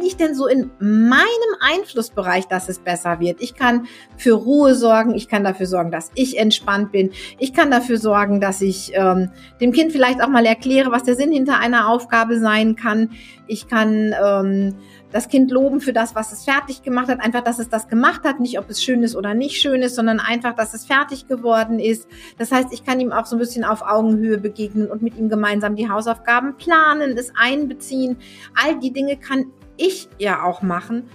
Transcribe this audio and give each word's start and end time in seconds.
liegt 0.00 0.20
denn 0.20 0.34
so 0.34 0.46
in 0.46 0.70
meinem 0.78 1.54
Einflussbereich, 1.60 2.46
dass 2.48 2.68
es 2.68 2.78
besser 2.78 3.20
wird? 3.20 3.40
Ich 3.40 3.54
kann 3.54 3.86
für 4.16 4.32
Ruhe 4.32 4.74
sorgen, 4.74 5.14
ich 5.14 5.28
kann 5.28 5.44
dafür 5.44 5.66
sorgen, 5.66 5.90
dass 5.90 6.10
ich 6.14 6.38
entspannt 6.38 6.92
bin, 6.92 7.10
ich 7.38 7.52
kann 7.52 7.70
dafür 7.70 7.98
sorgen, 7.98 8.40
dass 8.40 8.60
ich 8.60 8.92
ähm, 8.94 9.30
dem 9.60 9.72
Kind 9.72 9.92
vielleicht 9.92 10.22
auch 10.22 10.28
mal 10.28 10.46
erkläre, 10.46 10.90
was 10.90 11.04
der 11.04 11.14
Sinn 11.14 11.32
hinter 11.32 11.58
einer 11.58 11.88
Aufgabe 11.88 12.38
sein 12.38 12.76
kann. 12.76 13.10
Ich 13.46 13.68
kann 13.68 14.14
ähm, 14.22 14.74
das 15.12 15.28
Kind 15.28 15.50
loben 15.50 15.80
für 15.80 15.92
das, 15.92 16.14
was 16.14 16.32
es 16.32 16.44
fertig 16.44 16.82
gemacht 16.82 17.08
hat. 17.08 17.20
Einfach, 17.20 17.42
dass 17.42 17.58
es 17.58 17.68
das 17.68 17.88
gemacht 17.88 18.24
hat, 18.24 18.40
nicht 18.40 18.58
ob 18.58 18.70
es 18.70 18.82
schön 18.82 19.02
ist 19.02 19.16
oder 19.16 19.34
nicht 19.34 19.60
schön 19.60 19.82
ist, 19.82 19.96
sondern 19.96 20.20
einfach, 20.20 20.54
dass 20.54 20.74
es 20.74 20.84
fertig 20.84 21.28
geworden 21.28 21.78
ist. 21.78 22.08
Das 22.38 22.52
heißt, 22.52 22.72
ich 22.72 22.84
kann 22.84 23.00
ihm 23.00 23.12
auch 23.12 23.26
so 23.26 23.36
ein 23.36 23.38
bisschen 23.38 23.64
auf 23.64 23.82
Augenhöhe 23.82 24.38
begegnen 24.38 24.90
und 24.90 25.02
mit 25.02 25.16
ihm 25.16 25.28
gemeinsam 25.28 25.76
die 25.76 25.88
Hausaufgaben 25.88 26.56
planen, 26.56 27.16
es 27.16 27.32
einbeziehen. 27.36 28.16
All 28.54 28.78
die 28.78 28.92
Dinge 28.92 29.16
kann 29.16 29.46
ich 29.76 30.08
ja 30.18 30.42
auch 30.44 30.62
machen. 30.62 31.08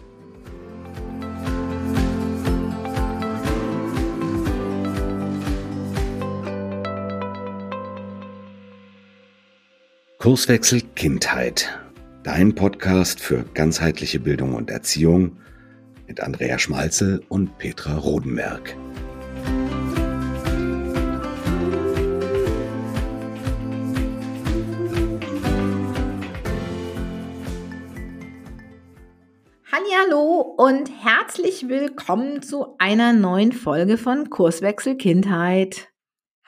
Kurswechsel 10.18 10.82
Kindheit 10.96 11.85
Dein 12.26 12.56
Podcast 12.56 13.20
für 13.20 13.46
ganzheitliche 13.54 14.20
Bildung 14.20 14.56
und 14.56 14.72
Erziehung 14.72 15.38
mit 16.08 16.22
Andrea 16.22 16.58
Schmalzel 16.58 17.24
und 17.30 17.60
Petra 17.60 17.98
Rodenberg. 18.00 18.76
Hallo 29.72 30.56
und 30.58 30.90
herzlich 31.04 31.70
willkommen 31.70 32.42
zu 32.42 32.76
einer 32.80 33.14
neuen 33.14 33.52
Folge 33.52 34.00
von 34.00 34.32
Kurswechsel 34.32 34.98
Kindheit. 34.98 35.90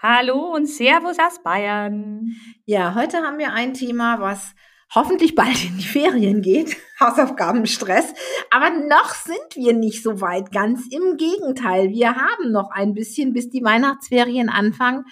Hallo 0.02 0.56
und 0.56 0.66
Servus 0.66 1.20
aus 1.20 1.44
Bayern. 1.44 2.32
Ja, 2.66 2.96
heute 2.96 3.18
haben 3.18 3.38
wir 3.38 3.54
ein 3.54 3.76
Thema, 3.76 4.20
was 4.20 4.56
hoffentlich 4.94 5.36
bald 5.36 5.64
in 5.64 5.78
die 5.78 5.88
Ferien 5.88 6.42
geht. 6.42 6.78
Hausaufgabenstress. 7.00 8.14
Aber 8.52 8.70
noch 8.70 9.14
sind 9.14 9.56
wir 9.56 9.74
nicht 9.74 10.04
so 10.04 10.22
weit. 10.22 10.52
Ganz 10.52 10.88
im 10.90 11.18
Gegenteil. 11.18 11.90
Wir 11.90 12.16
haben 12.16 12.52
noch 12.52 12.72
ein 12.72 12.94
bisschen, 12.94 13.34
bis 13.34 13.50
die 13.50 13.64
Weihnachtsferien 13.64 14.50
anfangen. 14.50 15.06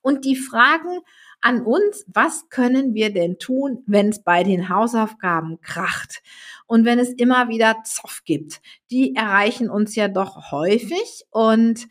Und 0.00 0.24
die 0.24 0.36
Fragen 0.36 1.00
an 1.40 1.62
uns, 1.62 2.04
was 2.06 2.48
können 2.48 2.94
wir 2.94 3.12
denn 3.12 3.38
tun, 3.38 3.82
wenn 3.86 4.10
es 4.10 4.22
bei 4.22 4.44
den 4.44 4.68
Hausaufgaben 4.68 5.60
kracht? 5.60 6.22
Und 6.66 6.84
wenn 6.84 6.98
es 6.98 7.10
immer 7.10 7.48
wieder 7.48 7.82
Zoff 7.84 8.22
gibt, 8.24 8.60
die 8.90 9.14
erreichen 9.14 9.68
uns 9.68 9.94
ja 9.94 10.08
doch 10.08 10.52
häufig 10.52 11.24
und 11.30 11.88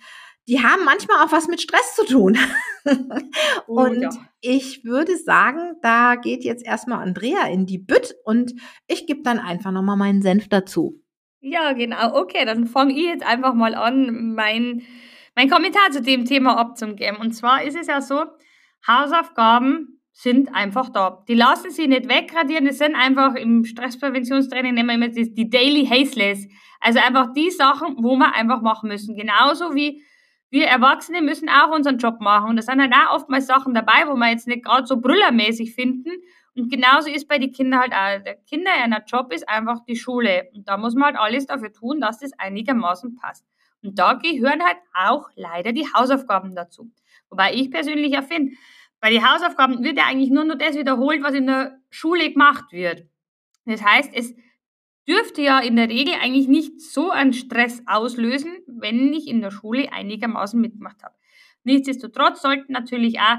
die 0.47 0.61
haben 0.61 0.83
manchmal 0.85 1.25
auch 1.25 1.31
was 1.31 1.47
mit 1.47 1.61
Stress 1.61 1.95
zu 1.95 2.05
tun. 2.05 2.37
Oh, 3.67 3.83
und 3.83 4.01
ja. 4.01 4.09
ich 4.41 4.83
würde 4.83 5.15
sagen, 5.15 5.75
da 5.83 6.15
geht 6.15 6.43
jetzt 6.43 6.65
erstmal 6.65 7.03
Andrea 7.03 7.45
in 7.45 7.67
die 7.67 7.77
Bütt 7.77 8.15
und 8.25 8.53
ich 8.87 9.05
gebe 9.05 9.21
dann 9.21 9.37
einfach 9.37 9.71
nochmal 9.71 9.97
meinen 9.97 10.23
Senf 10.23 10.49
dazu. 10.49 10.99
Ja, 11.41 11.73
genau. 11.73 12.19
Okay, 12.19 12.43
dann 12.43 12.65
fange 12.65 12.93
ich 12.93 13.05
jetzt 13.05 13.23
einfach 13.23 13.53
mal 13.53 13.75
an, 13.75 14.33
mein, 14.33 14.81
mein 15.35 15.47
Kommentar 15.47 15.91
zu 15.91 16.01
dem 16.01 16.25
Thema 16.25 16.57
abzugeben. 16.57 17.17
Und 17.17 17.33
zwar 17.33 17.63
ist 17.63 17.77
es 17.77 17.85
ja 17.85 18.01
so, 18.01 18.25
Hausaufgaben 18.87 20.01
sind 20.11 20.53
einfach 20.53 20.89
da. 20.89 21.23
Die 21.27 21.35
lassen 21.35 21.71
sie 21.71 21.87
nicht 21.87 22.09
wegradieren. 22.09 22.67
Es 22.67 22.79
sind 22.79 22.95
einfach 22.95 23.35
im 23.35 23.63
Stresspräventionstraining 23.63 24.73
nehmen 24.73 24.89
wir 24.89 24.95
immer 24.95 25.07
die, 25.07 25.33
die 25.33 25.49
Daily 25.49 25.85
Hazeless. 25.85 26.47
Also 26.79 26.99
einfach 26.99 27.33
die 27.33 27.51
Sachen, 27.51 27.97
wo 27.99 28.15
wir 28.15 28.33
einfach 28.33 28.61
machen 28.61 28.89
müssen. 28.89 29.15
Genauso 29.15 29.75
wie 29.75 30.03
wir 30.51 30.67
Erwachsene 30.67 31.21
müssen 31.21 31.49
auch 31.49 31.71
unseren 31.73 31.97
Job 31.97 32.19
machen. 32.19 32.49
Und 32.49 32.57
da 32.57 32.61
sind 32.61 32.81
halt 32.81 32.93
auch 32.93 33.15
oftmals 33.15 33.47
Sachen 33.47 33.73
dabei, 33.73 34.05
wo 34.07 34.15
wir 34.15 34.29
jetzt 34.29 34.47
nicht 34.47 34.65
gerade 34.65 34.85
so 34.85 34.97
brüllermäßig 34.97 35.73
finden. 35.73 36.11
Und 36.55 36.69
genauso 36.69 37.09
ist 37.09 37.27
bei 37.29 37.39
den 37.39 37.53
Kindern 37.53 37.79
halt 37.79 37.93
auch. 37.93 38.23
Der 38.23 38.35
Kinder 38.35 38.71
einer 38.83 39.03
Job 39.05 39.31
ist 39.33 39.47
einfach 39.47 39.79
die 39.85 39.95
Schule. 39.95 40.49
Und 40.53 40.67
da 40.67 40.77
muss 40.77 40.93
man 40.93 41.05
halt 41.05 41.17
alles 41.17 41.45
dafür 41.47 41.71
tun, 41.71 42.01
dass 42.01 42.19
das 42.19 42.33
einigermaßen 42.37 43.15
passt. 43.15 43.45
Und 43.81 43.97
da 43.97 44.13
gehören 44.13 44.61
halt 44.61 44.77
auch 44.93 45.29
leider 45.35 45.71
die 45.71 45.87
Hausaufgaben 45.93 46.53
dazu. 46.53 46.91
Wobei 47.29 47.53
ich 47.53 47.71
persönlich 47.71 48.11
ja 48.11 48.21
finde, 48.21 48.51
bei 48.99 49.09
den 49.09 49.27
Hausaufgaben 49.27 49.83
wird 49.83 49.97
ja 49.97 50.05
eigentlich 50.05 50.29
nur 50.29 50.43
noch 50.43 50.57
das 50.57 50.75
wiederholt, 50.75 51.23
was 51.23 51.33
in 51.33 51.47
der 51.47 51.79
Schule 51.89 52.29
gemacht 52.29 52.65
wird. 52.71 53.07
Das 53.65 53.83
heißt, 53.83 54.11
es 54.13 54.35
dürfte 55.07 55.41
ja 55.41 55.59
in 55.59 55.75
der 55.75 55.89
Regel 55.89 56.13
eigentlich 56.21 56.47
nicht 56.47 56.81
so 56.81 57.09
einen 57.09 57.33
Stress 57.33 57.81
auslösen, 57.85 58.51
wenn 58.67 59.13
ich 59.13 59.27
in 59.27 59.41
der 59.41 59.51
Schule 59.51 59.91
einigermaßen 59.91 60.59
mitgemacht 60.59 61.03
habe. 61.03 61.15
Nichtsdestotrotz 61.63 62.41
sollten 62.41 62.73
natürlich 62.73 63.19
auch 63.19 63.37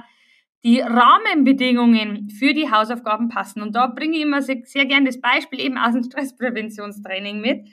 die 0.65 0.81
Rahmenbedingungen 0.81 2.31
für 2.31 2.55
die 2.55 2.71
Hausaufgaben 2.71 3.29
passen. 3.29 3.63
Und 3.63 3.75
da 3.75 3.89
bringe 3.89 4.17
ich 4.17 4.23
immer 4.23 4.43
sehr, 4.43 4.63
sehr 4.65 4.87
gerne 4.87 5.07
das 5.07 5.21
Beispiel 5.21 5.61
eben 5.61 5.77
aus 5.77 5.93
dem 5.93 6.05
Stresspräventionstraining 6.05 7.41
mit. 7.41 7.67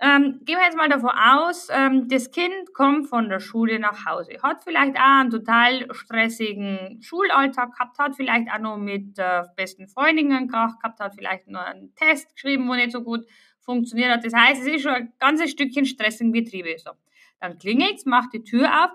Ähm, 0.00 0.40
gehen 0.44 0.56
wir 0.56 0.64
jetzt 0.64 0.76
mal 0.76 0.88
davon 0.88 1.10
aus, 1.10 1.68
ähm, 1.72 2.08
das 2.08 2.30
Kind 2.30 2.72
kommt 2.72 3.08
von 3.08 3.28
der 3.28 3.40
Schule 3.40 3.80
nach 3.80 4.06
Hause, 4.06 4.38
hat 4.40 4.62
vielleicht 4.62 4.96
auch 4.96 5.20
einen 5.20 5.30
total 5.30 5.92
stressigen 5.92 7.02
Schulalltag 7.02 7.72
gehabt, 7.72 7.98
hat 7.98 8.14
vielleicht 8.14 8.48
auch 8.48 8.60
noch 8.60 8.76
mit 8.76 9.18
äh, 9.18 9.42
besten 9.56 9.88
Freundinnen 9.88 10.46
gehabt, 10.46 10.84
hat 10.84 11.14
vielleicht 11.16 11.48
noch 11.48 11.62
einen 11.62 11.92
Test 11.96 12.32
geschrieben, 12.32 12.68
wo 12.68 12.74
nicht 12.74 12.92
so 12.92 13.02
gut 13.02 13.26
funktioniert 13.60 14.12
hat. 14.12 14.24
Das 14.24 14.34
heißt, 14.34 14.62
es 14.62 14.68
ist 14.68 14.82
schon 14.82 14.92
ein 14.92 15.12
ganzes 15.18 15.50
Stückchen 15.50 15.84
Stress 15.84 16.20
im 16.20 16.30
Betriebe. 16.30 16.76
So. 16.78 16.92
Dann 17.40 17.58
klingelt's, 17.58 18.06
macht 18.06 18.32
die 18.32 18.44
Tür 18.44 18.84
auf 18.84 18.90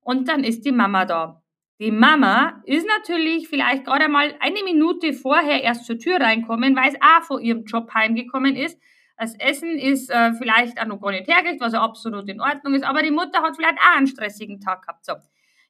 und 0.00 0.28
dann 0.28 0.44
ist 0.44 0.64
die 0.64 0.72
Mama 0.72 1.06
da. 1.06 1.42
Die 1.80 1.90
Mama 1.90 2.62
ist 2.64 2.86
natürlich 2.86 3.48
vielleicht 3.48 3.84
gerade 3.84 4.08
mal 4.08 4.34
eine 4.38 4.62
Minute 4.62 5.12
vorher 5.12 5.62
erst 5.62 5.86
zur 5.86 5.98
Tür 5.98 6.20
reinkommen, 6.20 6.76
weil 6.76 6.90
es 6.90 7.00
auch 7.00 7.24
von 7.24 7.42
ihrem 7.42 7.64
Job 7.64 7.92
heimgekommen 7.92 8.54
ist 8.54 8.80
das 9.16 9.34
Essen 9.38 9.78
ist 9.78 10.10
äh, 10.10 10.32
vielleicht 10.34 10.80
auch 10.80 10.86
noch 10.86 11.00
gar 11.00 11.10
nicht 11.10 11.26
hergekriegt, 11.26 11.60
was 11.60 11.72
ja 11.72 11.82
absolut 11.82 12.28
in 12.28 12.40
Ordnung 12.40 12.74
ist, 12.74 12.84
aber 12.84 13.02
die 13.02 13.10
Mutter 13.10 13.42
hat 13.42 13.56
vielleicht 13.56 13.78
auch 13.78 13.96
einen 13.96 14.06
stressigen 14.06 14.60
Tag 14.60 14.82
gehabt. 14.82 15.04
So. 15.04 15.14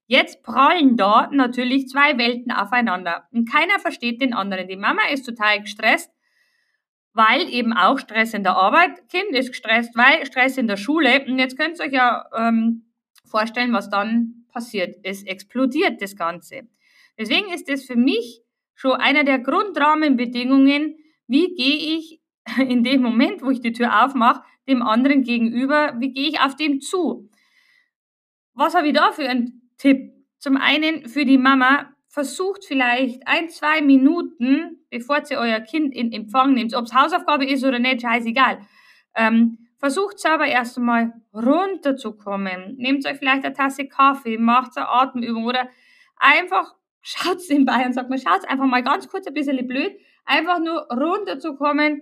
Jetzt 0.06 0.42
prallen 0.42 0.96
da 0.96 1.28
natürlich 1.32 1.88
zwei 1.88 2.16
Welten 2.18 2.52
aufeinander 2.52 3.28
und 3.32 3.50
keiner 3.50 3.78
versteht 3.78 4.20
den 4.20 4.34
anderen. 4.34 4.68
Die 4.68 4.76
Mama 4.76 5.02
ist 5.12 5.24
total 5.24 5.60
gestresst, 5.60 6.10
weil 7.12 7.48
eben 7.48 7.72
auch 7.72 7.98
Stress 7.98 8.34
in 8.34 8.42
der 8.42 8.56
Arbeit, 8.56 9.08
Kind 9.08 9.30
ist 9.30 9.48
gestresst, 9.48 9.96
weil 9.96 10.26
Stress 10.26 10.58
in 10.58 10.68
der 10.68 10.76
Schule. 10.76 11.24
Und 11.26 11.38
jetzt 11.38 11.56
könnt 11.56 11.78
ihr 11.78 11.86
euch 11.86 11.92
ja 11.92 12.26
ähm, 12.36 12.92
vorstellen, 13.24 13.72
was 13.72 13.90
dann 13.90 14.44
passiert. 14.52 14.96
Es 15.02 15.22
explodiert 15.24 16.02
das 16.02 16.14
Ganze. 16.14 16.68
Deswegen 17.18 17.52
ist 17.52 17.68
es 17.68 17.86
für 17.86 17.96
mich 17.96 18.42
schon 18.74 18.92
einer 18.92 19.24
der 19.24 19.38
Grundrahmenbedingungen, 19.38 20.96
wie 21.26 21.54
gehe 21.54 21.96
ich 21.96 22.20
in 22.58 22.84
dem 22.84 23.02
Moment, 23.02 23.42
wo 23.42 23.50
ich 23.50 23.60
die 23.60 23.72
Tür 23.72 24.04
aufmache, 24.04 24.42
dem 24.68 24.82
anderen 24.82 25.22
gegenüber, 25.22 25.94
wie 25.98 26.12
gehe 26.12 26.28
ich 26.28 26.40
auf 26.40 26.56
den 26.56 26.80
zu? 26.80 27.28
Was 28.54 28.74
habe 28.74 28.88
ich 28.88 28.94
da 28.94 29.12
für 29.12 29.28
einen 29.28 29.70
Tipp? 29.78 30.12
Zum 30.38 30.56
einen 30.56 31.08
für 31.08 31.24
die 31.24 31.38
Mama, 31.38 31.92
versucht 32.08 32.64
vielleicht 32.64 33.26
ein, 33.26 33.50
zwei 33.50 33.82
Minuten, 33.82 34.86
bevor 34.88 35.20
ihr 35.30 35.38
euer 35.38 35.60
Kind 35.60 35.94
in 35.94 36.12
Empfang 36.12 36.54
nehmt, 36.54 36.74
ob 36.74 36.86
es 36.86 36.94
Hausaufgabe 36.94 37.44
ist 37.44 37.62
oder 37.62 37.78
nicht, 37.78 38.00
scheißegal. 38.00 38.60
Ähm, 39.14 39.58
versucht 39.78 40.18
selber 40.18 40.46
erst 40.46 40.78
einmal 40.78 41.12
runterzukommen. 41.34 42.76
Nehmt 42.78 43.04
euch 43.06 43.18
vielleicht 43.18 43.44
eine 43.44 43.52
Tasse 43.52 43.86
Kaffee, 43.86 44.38
macht 44.38 44.78
eine 44.78 44.88
Atemübung 44.88 45.44
oder 45.44 45.68
einfach 46.16 46.74
schaut 47.02 47.44
in 47.50 47.66
Bayern, 47.66 47.92
sagt 47.92 48.08
man, 48.08 48.18
schaut 48.18 48.48
einfach 48.48 48.64
mal 48.64 48.82
ganz 48.82 49.08
kurz 49.08 49.26
ein 49.26 49.34
bisschen 49.34 49.66
blöd, 49.66 49.92
einfach 50.24 50.58
nur 50.58 50.88
runterzukommen 50.90 52.00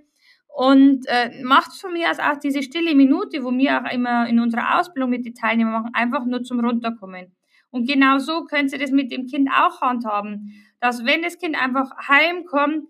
und 0.54 1.04
äh, 1.08 1.42
macht 1.42 1.72
von 1.72 1.92
mir 1.92 2.10
aus 2.10 2.20
auch 2.20 2.36
diese 2.36 2.62
stille 2.62 2.94
Minute, 2.94 3.42
wo 3.42 3.50
wir 3.50 3.82
auch 3.82 3.92
immer 3.92 4.28
in 4.28 4.38
unserer 4.38 4.78
Ausbildung 4.78 5.10
mit 5.10 5.26
den 5.26 5.34
Teilnehmern 5.34 5.72
machen, 5.72 5.90
einfach 5.94 6.24
nur 6.26 6.44
zum 6.44 6.60
Runterkommen. 6.60 7.34
Und 7.70 7.88
genau 7.88 8.18
so 8.18 8.44
könnt 8.44 8.72
ihr 8.72 8.78
das 8.78 8.92
mit 8.92 9.10
dem 9.10 9.26
Kind 9.26 9.50
auch 9.50 9.80
handhaben, 9.80 10.52
dass 10.80 11.04
wenn 11.04 11.22
das 11.22 11.38
Kind 11.38 11.60
einfach 11.60 11.90
heimkommt, 12.06 12.86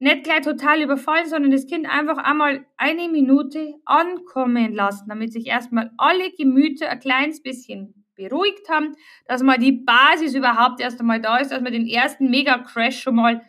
nicht 0.00 0.24
gleich 0.24 0.42
total 0.42 0.82
überfallen, 0.82 1.30
sondern 1.30 1.50
das 1.50 1.66
Kind 1.66 1.88
einfach 1.88 2.18
einmal 2.18 2.66
eine 2.76 3.08
Minute 3.08 3.72
ankommen 3.86 4.74
lassen, 4.74 5.08
damit 5.08 5.32
sich 5.32 5.46
erstmal 5.46 5.92
alle 5.96 6.30
Gemüter 6.32 6.90
ein 6.90 7.00
kleines 7.00 7.42
bisschen 7.42 8.04
beruhigt 8.16 8.68
haben, 8.68 8.92
dass 9.26 9.42
mal 9.42 9.58
die 9.58 9.72
Basis 9.72 10.34
überhaupt 10.34 10.82
erst 10.82 11.00
einmal 11.00 11.22
da 11.22 11.38
ist, 11.38 11.52
dass 11.52 11.62
man 11.62 11.72
den 11.72 11.86
ersten 11.86 12.28
Mega-Crash 12.28 13.00
schon 13.00 13.14
mal 13.14 13.40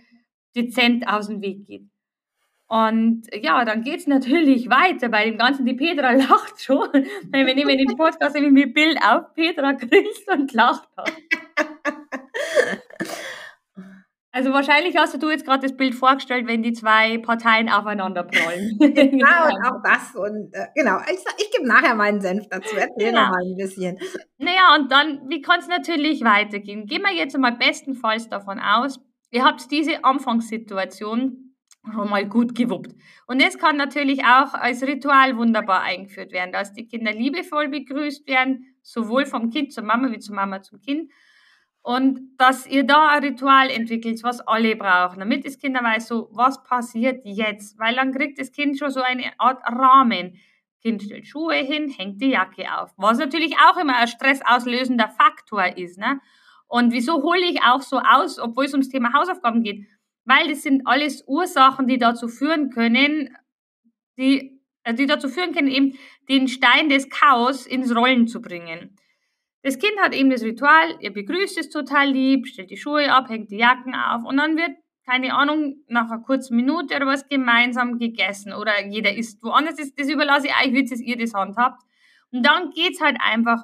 dezent 0.55 1.05
aus 1.09 1.27
dem 1.27 1.41
Weg 1.41 1.65
geht. 1.65 1.92
Und 2.73 3.27
ja, 3.31 3.65
dann 3.65 3.83
geht's 3.83 4.07
natürlich 4.07 4.67
weiter 4.67 5.07
bei 5.09 5.25
dem 5.25 5.37
Ganzen. 5.37 5.63
Die 5.63 5.75
Petra 5.75 6.11
lacht 6.13 6.59
schon. 6.59 6.89
Wir 6.91 7.53
nehmen 7.53 7.77
den 7.77 7.95
Podcast 7.95 8.33
nämlich 8.33 8.51
mit 8.51 8.73
Bild 8.73 8.97
auf. 8.97 9.31
Petra 9.35 9.73
grinst 9.73 10.27
und 10.27 10.51
lacht. 10.53 10.89
Also 14.31 14.51
wahrscheinlich 14.51 14.97
hast 14.97 15.21
du 15.21 15.29
jetzt 15.29 15.45
gerade 15.45 15.67
das 15.67 15.77
Bild 15.77 15.93
vorgestellt, 15.93 16.47
wenn 16.47 16.63
die 16.63 16.73
zwei 16.73 17.19
Parteien 17.19 17.69
aufeinander 17.69 18.23
prallen. 18.23 18.75
genau, 18.79 19.45
und 19.45 19.65
auch 19.67 19.83
das. 19.83 20.15
Und 20.15 20.51
äh, 20.55 20.65
genau, 20.73 20.97
ich, 21.01 21.19
ich 21.37 21.51
gebe 21.51 21.67
nachher 21.67 21.93
meinen 21.93 22.21
Senf 22.21 22.47
dazu. 22.49 22.75
Erzähl 22.75 23.11
genau. 23.11 23.29
mal 23.29 23.43
ein 23.45 23.55
bisschen. 23.55 23.99
Naja, 24.39 24.75
und 24.75 24.91
dann, 24.91 25.29
wie 25.29 25.43
kann 25.43 25.59
es 25.59 25.67
natürlich 25.67 26.23
weitergehen? 26.23 26.87
Gehen 26.87 27.03
wir 27.03 27.13
jetzt 27.13 27.37
mal 27.37 27.55
bestenfalls 27.55 28.29
davon 28.29 28.59
aus, 28.59 28.99
ihr 29.29 29.45
habt 29.45 29.69
diese 29.69 30.03
Anfangssituation 30.03 31.42
schon 31.91 32.09
mal 32.09 32.27
gut 32.27 32.55
gewuppt. 32.55 32.93
Und 33.27 33.39
es 33.39 33.57
kann 33.57 33.77
natürlich 33.77 34.23
auch 34.23 34.53
als 34.53 34.83
Ritual 34.83 35.37
wunderbar 35.37 35.81
eingeführt 35.81 36.31
werden, 36.31 36.51
dass 36.51 36.73
die 36.73 36.87
Kinder 36.87 37.11
liebevoll 37.11 37.67
begrüßt 37.69 38.27
werden, 38.27 38.75
sowohl 38.81 39.25
vom 39.25 39.49
Kind 39.49 39.73
zur 39.73 39.83
Mama 39.83 40.11
wie 40.11 40.19
zur 40.19 40.35
Mama 40.35 40.61
zum 40.61 40.81
Kind 40.81 41.11
und 41.83 42.37
dass 42.37 42.65
ihr 42.65 42.85
da 42.85 43.09
ein 43.09 43.23
Ritual 43.23 43.69
entwickelt, 43.69 44.23
was 44.23 44.39
alle 44.39 44.75
brauchen, 44.77 45.19
damit 45.19 45.45
das 45.45 45.59
Kind 45.59 45.75
weiß, 45.75 46.07
so, 46.07 46.29
was 46.31 46.63
passiert 46.63 47.21
jetzt? 47.25 47.77
Weil 47.77 47.95
dann 47.95 48.13
kriegt 48.13 48.39
das 48.39 48.53
Kind 48.53 48.79
schon 48.79 48.89
so 48.89 49.01
eine 49.01 49.37
Art 49.37 49.61
Rahmen. 49.65 50.39
Kind 50.81 51.03
stellt 51.03 51.27
Schuhe 51.27 51.55
hin, 51.55 51.89
hängt 51.89 52.21
die 52.21 52.29
Jacke 52.29 52.65
auf. 52.77 52.93
Was 52.95 53.17
natürlich 53.17 53.57
auch 53.57 53.77
immer 53.77 53.97
ein 53.97 54.07
stressauslösender 54.07 55.09
Faktor 55.09 55.77
ist. 55.77 55.97
Ne? 55.97 56.21
Und 56.67 56.93
wieso 56.93 57.21
hole 57.21 57.45
ich 57.45 57.61
auch 57.63 57.81
so 57.81 57.99
aus, 57.99 58.39
obwohl 58.39 58.65
es 58.65 58.71
ums 58.71 58.87
Thema 58.87 59.13
Hausaufgaben 59.13 59.61
geht? 59.61 59.85
Weil 60.25 60.47
das 60.49 60.63
sind 60.63 60.83
alles 60.85 61.23
Ursachen, 61.27 61.87
die 61.87 61.97
dazu 61.97 62.27
führen 62.27 62.69
können, 62.69 63.35
die, 64.17 64.61
äh, 64.83 64.93
die 64.93 65.05
dazu 65.05 65.27
führen 65.27 65.53
können, 65.53 65.67
eben 65.67 65.97
den 66.29 66.47
Stein 66.47 66.89
des 66.89 67.09
Chaos 67.09 67.65
ins 67.65 67.95
Rollen 67.95 68.27
zu 68.27 68.41
bringen. 68.41 68.95
Das 69.63 69.79
Kind 69.79 69.97
hat 70.01 70.13
eben 70.13 70.29
das 70.29 70.43
Ritual, 70.43 70.97
ihr 70.99 71.13
begrüßt 71.13 71.57
es 71.57 71.69
total 71.69 72.09
lieb, 72.09 72.47
stellt 72.47 72.69
die 72.69 72.77
Schuhe 72.77 73.11
ab, 73.11 73.29
hängt 73.29 73.49
die 73.49 73.57
Jacken 73.57 73.95
auf 73.95 74.25
und 74.25 74.35
dann 74.37 74.57
wird, 74.57 74.71
keine 75.05 75.33
Ahnung, 75.33 75.77
nach 75.87 76.11
einer 76.11 76.21
kurzen 76.21 76.57
Minute 76.57 76.95
oder 76.95 77.07
was 77.07 77.27
gemeinsam 77.29 77.97
gegessen 77.97 78.53
oder 78.53 78.85
jeder 78.85 79.15
isst 79.15 79.41
woanders. 79.41 79.75
Das, 79.75 79.93
das 79.95 80.09
überlasse 80.09 80.47
ich 80.47 80.53
euch, 80.53 80.73
wie 80.73 81.03
ihr 81.05 81.17
das 81.17 81.33
handhabt. 81.33 81.81
Und 82.31 82.45
dann 82.45 82.71
geht's 82.71 82.99
halt 82.99 83.17
einfach 83.21 83.63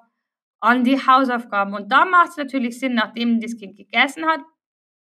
an 0.62 0.84
die 0.84 1.06
Hausaufgaben. 1.06 1.74
Und 1.74 1.92
da 1.92 2.06
macht 2.06 2.30
es 2.30 2.38
natürlich 2.38 2.80
Sinn, 2.80 2.94
nachdem 2.94 3.40
das 3.42 3.58
Kind 3.58 3.76
gegessen 3.76 4.26
hat, 4.26 4.42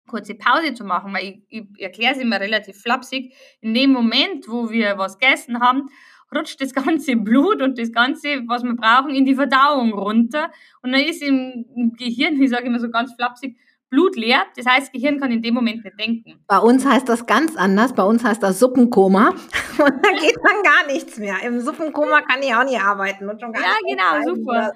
kurze 0.07 0.35
Pause 0.35 0.75
zu 0.75 0.85
machen, 0.85 1.13
weil 1.13 1.25
ich, 1.25 1.43
ich 1.49 1.83
erkläre 1.83 2.15
es 2.15 2.21
immer 2.21 2.41
relativ 2.41 2.81
flapsig. 2.81 3.35
In 3.61 3.75
dem 3.75 3.93
Moment, 3.93 4.49
wo 4.49 4.71
wir 4.71 4.99
was 4.99 5.19
gegessen 5.19 5.61
haben, 5.61 5.89
rutscht 6.35 6.61
das 6.61 6.73
ganze 6.75 7.17
Blut 7.17 7.63
und 7.63 7.79
das 7.79 7.93
ganze, 7.93 8.43
was 8.47 8.63
wir 8.63 8.75
brauchen, 8.75 9.11
in 9.11 9.25
die 9.25 9.35
Verdauung 9.35 9.93
runter. 9.93 10.51
Und 10.83 10.93
dann 10.93 11.01
ist 11.01 11.23
im, 11.23 11.95
Gehirn, 11.99 12.41
ich 12.41 12.51
sage 12.51 12.67
immer 12.67 12.81
so 12.81 12.91
ganz 12.91 13.13
flapsig, 13.15 13.57
Blut 13.89 14.17
leer. 14.17 14.43
Das 14.57 14.67
heißt, 14.67 14.87
das 14.87 14.93
Gehirn 14.93 15.21
kann 15.21 15.31
in 15.31 15.43
dem 15.43 15.55
Moment 15.55 15.85
nicht 15.85 15.99
denken. 15.99 16.45
Bei 16.49 16.59
uns 16.59 16.85
heißt 16.85 17.09
das 17.09 17.25
ganz 17.25 17.57
anders. 17.57 17.93
Bei 17.93 18.03
uns 18.03 18.25
heißt 18.25 18.43
das 18.43 18.59
Suppenkoma. 18.59 19.29
Und 19.79 20.05
da 20.05 20.11
geht 20.11 20.37
dann 20.43 20.63
gar 20.65 20.93
nichts 20.93 21.19
mehr. 21.19 21.37
Im 21.45 21.61
Suppenkoma 21.61 22.23
kann 22.23 22.43
ich 22.43 22.53
auch 22.53 22.65
nicht 22.65 22.81
arbeiten. 22.81 23.29
Und 23.29 23.41
schon 23.41 23.53
gar 23.53 23.63
ja, 23.63 23.77
genau, 23.89 24.35
super. 24.35 24.73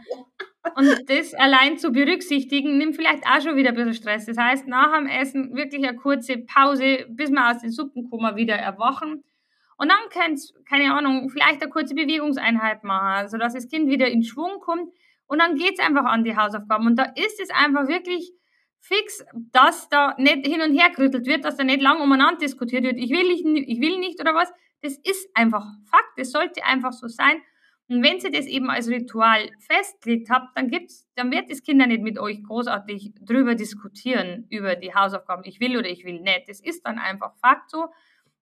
Und 0.77 1.09
das 1.09 1.35
allein 1.35 1.79
zu 1.79 1.91
berücksichtigen, 1.91 2.77
nimmt 2.77 2.95
vielleicht 2.95 3.25
auch 3.27 3.41
schon 3.41 3.57
wieder 3.57 3.71
ein 3.71 3.75
bisschen 3.75 3.95
Stress. 3.95 4.27
Das 4.27 4.37
heißt, 4.37 4.67
nach 4.69 4.97
dem 4.97 5.07
Essen 5.07 5.57
wirklich 5.57 5.87
eine 5.87 5.97
kurze 5.97 6.39
Pause, 6.39 7.07
bis 7.09 7.31
wir 7.31 7.51
aus 7.51 7.63
dem 7.63 7.71
Suppenkoma 7.71 8.37
wieder 8.37 8.57
erwachen. 8.57 9.25
Und 9.79 9.89
dann 9.89 10.11
könnt 10.11 10.39
keine 10.69 10.93
Ahnung, 10.95 11.31
vielleicht 11.31 11.63
eine 11.63 11.71
kurze 11.71 11.95
Bewegungseinheit 11.95 12.85
machen, 12.85 13.29
sodass 13.29 13.55
das 13.55 13.69
Kind 13.69 13.89
wieder 13.89 14.09
in 14.09 14.23
Schwung 14.23 14.61
kommt. 14.61 14.93
Und 15.27 15.39
dann 15.39 15.57
geht 15.57 15.79
es 15.79 15.85
einfach 15.85 16.05
an 16.05 16.25
die 16.25 16.37
Hausaufgaben. 16.37 16.87
Und 16.87 16.97
da 16.97 17.05
ist 17.05 17.41
es 17.41 17.49
einfach 17.51 17.89
wirklich 17.89 18.33
fix, 18.81 19.25
dass 19.53 19.89
da 19.89 20.15
nicht 20.19 20.47
hin 20.47 20.61
und 20.61 20.79
her 20.79 20.91
gerüttelt 20.91 21.27
wird, 21.27 21.45
dass 21.45 21.57
da 21.57 21.65
nicht 21.65 21.81
lang 21.81 22.01
umeinander 22.01 22.39
diskutiert 22.39 22.83
wird. 22.83 22.99
Ich 22.99 23.11
will 23.11 23.29
nicht, 23.29 23.45
ich 23.69 23.81
will 23.81 23.99
nicht 23.99 24.21
oder 24.21 24.35
was. 24.35 24.53
Das 24.83 24.99
ist 24.99 25.29
einfach 25.35 25.65
Fakt. 25.91 26.19
Das 26.19 26.33
sollte 26.33 26.65
einfach 26.65 26.93
so 26.93 27.09
sein. 27.09 27.41
Und 27.91 28.05
wenn 28.05 28.19
ihr 28.19 28.31
das 28.31 28.47
eben 28.47 28.71
als 28.71 28.87
Ritual 28.87 29.51
festgelegt 29.59 30.31
habt, 30.31 30.57
dann 30.57 30.69
gibt's, 30.69 31.09
dann 31.17 31.33
wird 31.33 31.51
das 31.51 31.61
Kind 31.65 31.81
ja 31.81 31.89
nicht 31.89 32.03
mit 32.03 32.21
euch 32.21 32.41
großartig 32.45 33.15
drüber 33.21 33.57
diskutieren, 33.57 34.47
über 34.49 34.77
die 34.77 34.95
Hausaufgaben. 34.95 35.43
Ich 35.45 35.59
will 35.59 35.77
oder 35.77 35.89
ich 35.89 36.05
will 36.05 36.21
nicht. 36.21 36.45
Das 36.47 36.61
ist 36.61 36.87
dann 36.87 37.01
einfach 37.01 37.35
Fakt 37.41 37.69
so. 37.69 37.89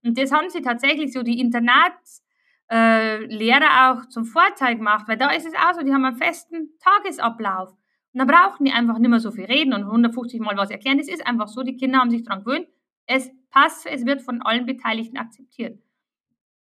Und 0.04 0.18
das 0.18 0.32
haben 0.32 0.50
sie 0.50 0.60
tatsächlich 0.60 1.14
so 1.14 1.22
die 1.22 1.40
Internatslehrer 1.40 2.20
äh, 2.68 3.88
auch 3.88 4.06
zum 4.10 4.26
Vorteil 4.26 4.76
gemacht, 4.76 5.08
weil 5.08 5.16
da 5.16 5.30
ist 5.30 5.46
es 5.46 5.54
auch 5.54 5.72
so, 5.72 5.80
die 5.82 5.94
haben 5.94 6.04
einen 6.04 6.16
festen 6.16 6.78
Tagesablauf. 6.78 7.70
Und 8.12 8.20
da 8.20 8.26
brauchen 8.26 8.66
die 8.66 8.72
einfach 8.72 8.98
nicht 8.98 9.08
mehr 9.08 9.18
so 9.18 9.30
viel 9.30 9.46
reden 9.46 9.72
und 9.72 9.84
150 9.84 10.40
Mal 10.40 10.58
was 10.58 10.70
erklären. 10.70 10.98
Das 10.98 11.08
ist 11.08 11.26
einfach 11.26 11.48
so, 11.48 11.62
die 11.62 11.78
Kinder 11.78 12.00
haben 12.00 12.10
sich 12.10 12.22
daran 12.22 12.44
gewöhnt. 12.44 12.68
Es 13.06 13.30
passt, 13.48 13.86
es 13.86 14.04
wird 14.04 14.20
von 14.20 14.42
allen 14.42 14.66
Beteiligten 14.66 15.16
akzeptiert. 15.16 15.80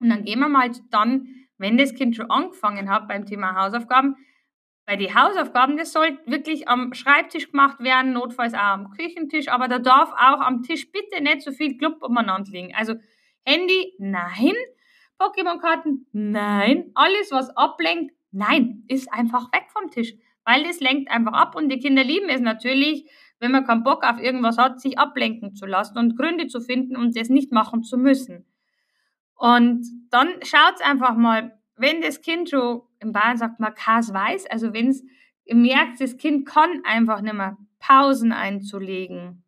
Und 0.01 0.09
dann 0.09 0.25
gehen 0.25 0.41
wir 0.41 0.49
mal 0.49 0.71
dann, 0.91 1.29
wenn 1.63 1.79
das 1.79 1.95
Kind 1.95 2.17
schon 2.17 2.31
angefangen 2.31 2.91
hat 2.91 3.09
beim 3.09 3.25
Thema 3.25 3.55
Hausaufgaben, 3.55 4.17
bei 4.85 4.97
den 4.97 5.15
Hausaufgaben, 5.15 5.77
das 5.77 5.93
soll 5.93 6.19
wirklich 6.27 6.69
am 6.69 6.93
Schreibtisch 6.93 7.51
gemacht 7.51 7.79
werden, 7.81 8.13
notfalls 8.13 8.53
auch 8.53 8.59
am 8.59 8.91
Küchentisch, 8.91 9.49
aber 9.49 9.69
da 9.69 9.79
darf 9.79 10.13
auch 10.13 10.41
am 10.41 10.63
Tisch 10.63 10.91
bitte 10.91 11.23
nicht 11.23 11.43
so 11.43 11.53
viel 11.53 11.79
Club 11.79 12.03
umeinander 12.03 12.51
liegen. 12.51 12.75
Also 12.75 12.95
Handy, 13.45 13.95
nein. 13.99 14.55
Pokémon-Karten, 15.19 16.07
nein. 16.13 16.91
Alles, 16.95 17.31
was 17.31 17.57
ablenkt, 17.57 18.13
nein. 18.33 18.85
Ist 18.89 19.13
einfach 19.13 19.53
weg 19.53 19.67
vom 19.73 19.91
Tisch. 19.91 20.15
Weil 20.45 20.65
das 20.65 20.81
lenkt 20.81 21.11
einfach 21.11 21.33
ab 21.33 21.55
und 21.55 21.69
die 21.69 21.79
Kinder 21.79 22.03
lieben 22.03 22.29
es 22.29 22.41
natürlich, 22.41 23.09
wenn 23.39 23.53
man 23.53 23.65
keinen 23.65 23.85
Bock 23.85 24.05
auf 24.05 24.21
irgendwas 24.21 24.59
hat, 24.59 24.81
sich 24.81 24.99
ablenken 24.99 25.55
zu 25.55 25.67
lassen 25.67 25.97
und 25.99 26.17
Gründe 26.17 26.49
zu 26.49 26.61
finden 26.61 26.97
und 26.97 27.17
das 27.17 27.29
nicht 27.29 27.53
machen 27.53 27.85
zu 27.85 27.97
müssen. 27.97 28.52
Und 29.43 29.85
dann 30.11 30.29
schaut 30.45 30.81
einfach 30.85 31.17
mal, 31.17 31.59
wenn 31.75 32.01
das 32.01 32.21
Kind 32.21 32.51
schon, 32.51 32.83
im 33.01 33.13
Bayern 33.13 33.37
sagt 33.37 33.59
man 33.59 33.75
Kas 33.75 34.15
weiß, 34.15 34.47
also 34.47 34.73
wenn 34.73 34.91
es 34.91 35.03
merkt, 35.53 36.01
das 36.01 36.17
Kind 36.17 36.47
kann 36.47 36.85
einfach 36.85 37.21
nicht 37.23 37.35
mehr 37.35 37.57
Pausen 37.81 38.31
einzulegen, 38.31 39.43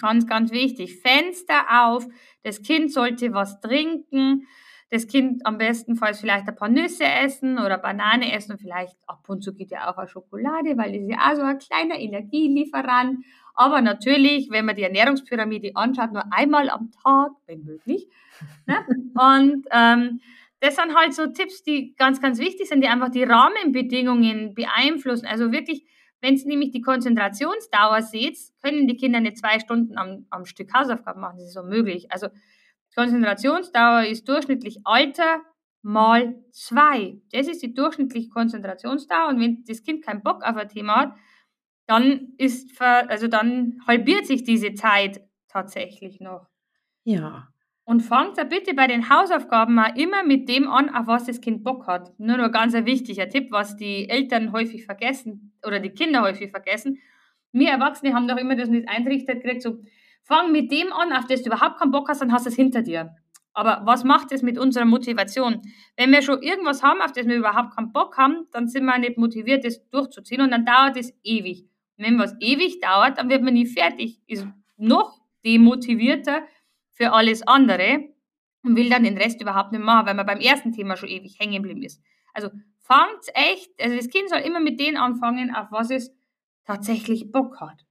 Ganz, 0.00 0.26
ganz 0.26 0.50
wichtig. 0.50 1.00
Fenster 1.00 1.86
auf. 1.86 2.06
Das 2.42 2.62
Kind 2.62 2.92
sollte 2.92 3.32
was 3.32 3.60
trinken. 3.60 4.46
Das 4.90 5.06
Kind 5.06 5.44
am 5.46 5.58
bestenfalls 5.58 6.20
vielleicht 6.20 6.48
ein 6.48 6.56
paar 6.56 6.68
Nüsse 6.68 7.04
essen 7.04 7.58
oder 7.58 7.78
Banane 7.78 8.32
essen 8.32 8.52
und 8.52 8.60
vielleicht 8.60 8.96
ab 9.06 9.24
und 9.28 9.42
zu 9.42 9.54
geht 9.54 9.70
ja 9.70 9.90
auch 9.90 9.96
eine 9.96 10.08
Schokolade, 10.08 10.76
weil 10.76 10.92
das 10.92 11.02
ist 11.02 11.10
ja 11.10 11.30
auch 11.30 11.36
so 11.36 11.42
ein 11.42 11.58
kleiner 11.58 11.98
Energielieferant. 11.98 13.24
Aber 13.54 13.80
natürlich, 13.80 14.50
wenn 14.50 14.66
man 14.66 14.76
die 14.76 14.82
Ernährungspyramide 14.82 15.72
anschaut, 15.74 16.12
nur 16.12 16.24
einmal 16.32 16.70
am 16.70 16.90
Tag, 17.02 17.32
wenn 17.46 17.64
möglich. 17.64 18.08
Ne? 18.66 18.76
Und 19.14 19.66
ähm, 19.70 20.20
das 20.60 20.76
sind 20.76 20.94
halt 20.96 21.14
so 21.14 21.26
Tipps, 21.26 21.62
die 21.62 21.94
ganz, 21.96 22.20
ganz 22.20 22.38
wichtig 22.38 22.68
sind, 22.68 22.82
die 22.82 22.88
einfach 22.88 23.10
die 23.10 23.24
Rahmenbedingungen 23.24 24.54
beeinflussen. 24.54 25.26
Also 25.26 25.52
wirklich 25.52 25.84
wenn 26.24 26.38
Sie 26.38 26.48
nämlich 26.48 26.70
die 26.70 26.80
Konzentrationsdauer 26.80 28.00
seht, 28.00 28.38
können 28.62 28.88
die 28.88 28.96
Kinder 28.96 29.20
nicht 29.20 29.36
zwei 29.36 29.60
Stunden 29.60 29.98
am, 29.98 30.24
am 30.30 30.46
Stück 30.46 30.72
Hausaufgaben 30.72 31.20
machen. 31.20 31.36
Das 31.36 31.48
ist 31.48 31.56
unmöglich. 31.58 32.10
Also 32.10 32.28
Konzentrationsdauer 32.94 34.04
ist 34.06 34.26
durchschnittlich 34.26 34.80
Alter 34.84 35.42
mal 35.82 36.42
zwei. 36.50 37.20
Das 37.30 37.46
ist 37.46 37.62
die 37.62 37.74
durchschnittliche 37.74 38.30
Konzentrationsdauer. 38.30 39.28
Und 39.28 39.38
wenn 39.38 39.64
das 39.68 39.82
Kind 39.82 40.02
keinen 40.02 40.22
Bock 40.22 40.42
auf 40.42 40.56
ein 40.56 40.66
Thema 40.70 40.96
hat, 40.96 41.14
dann 41.86 42.34
ist, 42.38 42.80
also 42.80 43.28
dann 43.28 43.80
halbiert 43.86 44.26
sich 44.26 44.44
diese 44.44 44.74
Zeit 44.74 45.20
tatsächlich 45.48 46.20
noch. 46.20 46.46
Ja. 47.04 47.48
Und 47.84 48.00
fangt 48.00 48.38
da 48.38 48.44
bitte 48.44 48.74
bei 48.74 48.86
den 48.86 49.10
Hausaufgaben 49.10 49.74
mal 49.74 49.98
immer 49.98 50.24
mit 50.24 50.48
dem 50.48 50.68
an, 50.68 50.88
auf 50.88 51.06
was 51.06 51.26
das 51.26 51.42
Kind 51.42 51.62
Bock 51.62 51.86
hat. 51.86 52.18
Nur 52.18 52.38
noch 52.38 52.50
ganz 52.50 52.74
ein 52.74 52.86
wichtiger 52.86 53.28
Tipp, 53.28 53.48
was 53.50 53.76
die 53.76 54.08
Eltern 54.08 54.52
häufig 54.52 54.86
vergessen 54.86 55.52
oder 55.66 55.80
die 55.80 55.90
Kinder 55.90 56.22
häufig 56.22 56.50
vergessen. 56.50 56.98
Wir 57.52 57.68
Erwachsene 57.68 58.14
haben 58.14 58.26
doch 58.26 58.38
immer 58.38 58.56
das 58.56 58.70
nicht 58.70 58.88
eintrichtert 58.88 59.42
gekriegt, 59.42 59.62
so 59.62 59.82
fang 60.22 60.50
mit 60.50 60.72
dem 60.72 60.92
an, 60.92 61.12
auf 61.12 61.26
das 61.26 61.42
du 61.42 61.50
überhaupt 61.50 61.78
keinen 61.78 61.92
Bock 61.92 62.08
hast, 62.08 62.22
dann 62.22 62.32
hast 62.32 62.46
du 62.46 62.50
es 62.50 62.56
hinter 62.56 62.80
dir. 62.80 63.14
Aber 63.52 63.82
was 63.84 64.02
macht 64.02 64.32
es 64.32 64.42
mit 64.42 64.58
unserer 64.58 64.86
Motivation? 64.86 65.62
Wenn 65.96 66.10
wir 66.10 66.22
schon 66.22 66.42
irgendwas 66.42 66.82
haben, 66.82 67.00
auf 67.00 67.12
das 67.12 67.26
wir 67.26 67.36
überhaupt 67.36 67.76
keinen 67.76 67.92
Bock 67.92 68.16
haben, 68.18 68.48
dann 68.50 68.66
sind 68.66 68.84
wir 68.84 68.98
nicht 68.98 69.18
motiviert, 69.18 69.64
das 69.64 69.88
durchzuziehen 69.90 70.40
und 70.40 70.50
dann 70.50 70.64
dauert 70.66 70.96
es 70.96 71.14
ewig. 71.22 71.68
Wenn 71.96 72.18
was 72.18 72.34
ewig 72.40 72.80
dauert, 72.80 73.18
dann 73.18 73.28
wird 73.28 73.42
man 73.42 73.54
nie 73.54 73.66
fertig, 73.66 74.20
ist 74.26 74.46
noch 74.76 75.20
demotivierter, 75.44 76.42
für 76.94 77.12
alles 77.12 77.46
andere 77.46 78.08
und 78.62 78.76
will 78.76 78.88
dann 78.88 79.04
den 79.04 79.18
Rest 79.18 79.42
überhaupt 79.42 79.72
nicht 79.72 79.84
machen, 79.84 80.06
weil 80.06 80.14
man 80.14 80.26
beim 80.26 80.40
ersten 80.40 80.72
Thema 80.72 80.96
schon 80.96 81.08
ewig 81.08 81.38
hängen 81.38 81.54
geblieben 81.54 81.82
ist. 81.82 82.00
Also 82.32 82.48
fangt 82.80 83.24
echt, 83.34 83.70
also 83.80 83.96
das 83.96 84.08
Kind 84.08 84.30
soll 84.30 84.40
immer 84.40 84.60
mit 84.60 84.80
denen 84.80 84.96
anfangen, 84.96 85.54
auf 85.54 85.66
was 85.70 85.90
es 85.90 86.14
tatsächlich 86.64 87.30
Bock 87.30 87.60
hat. 87.60 87.84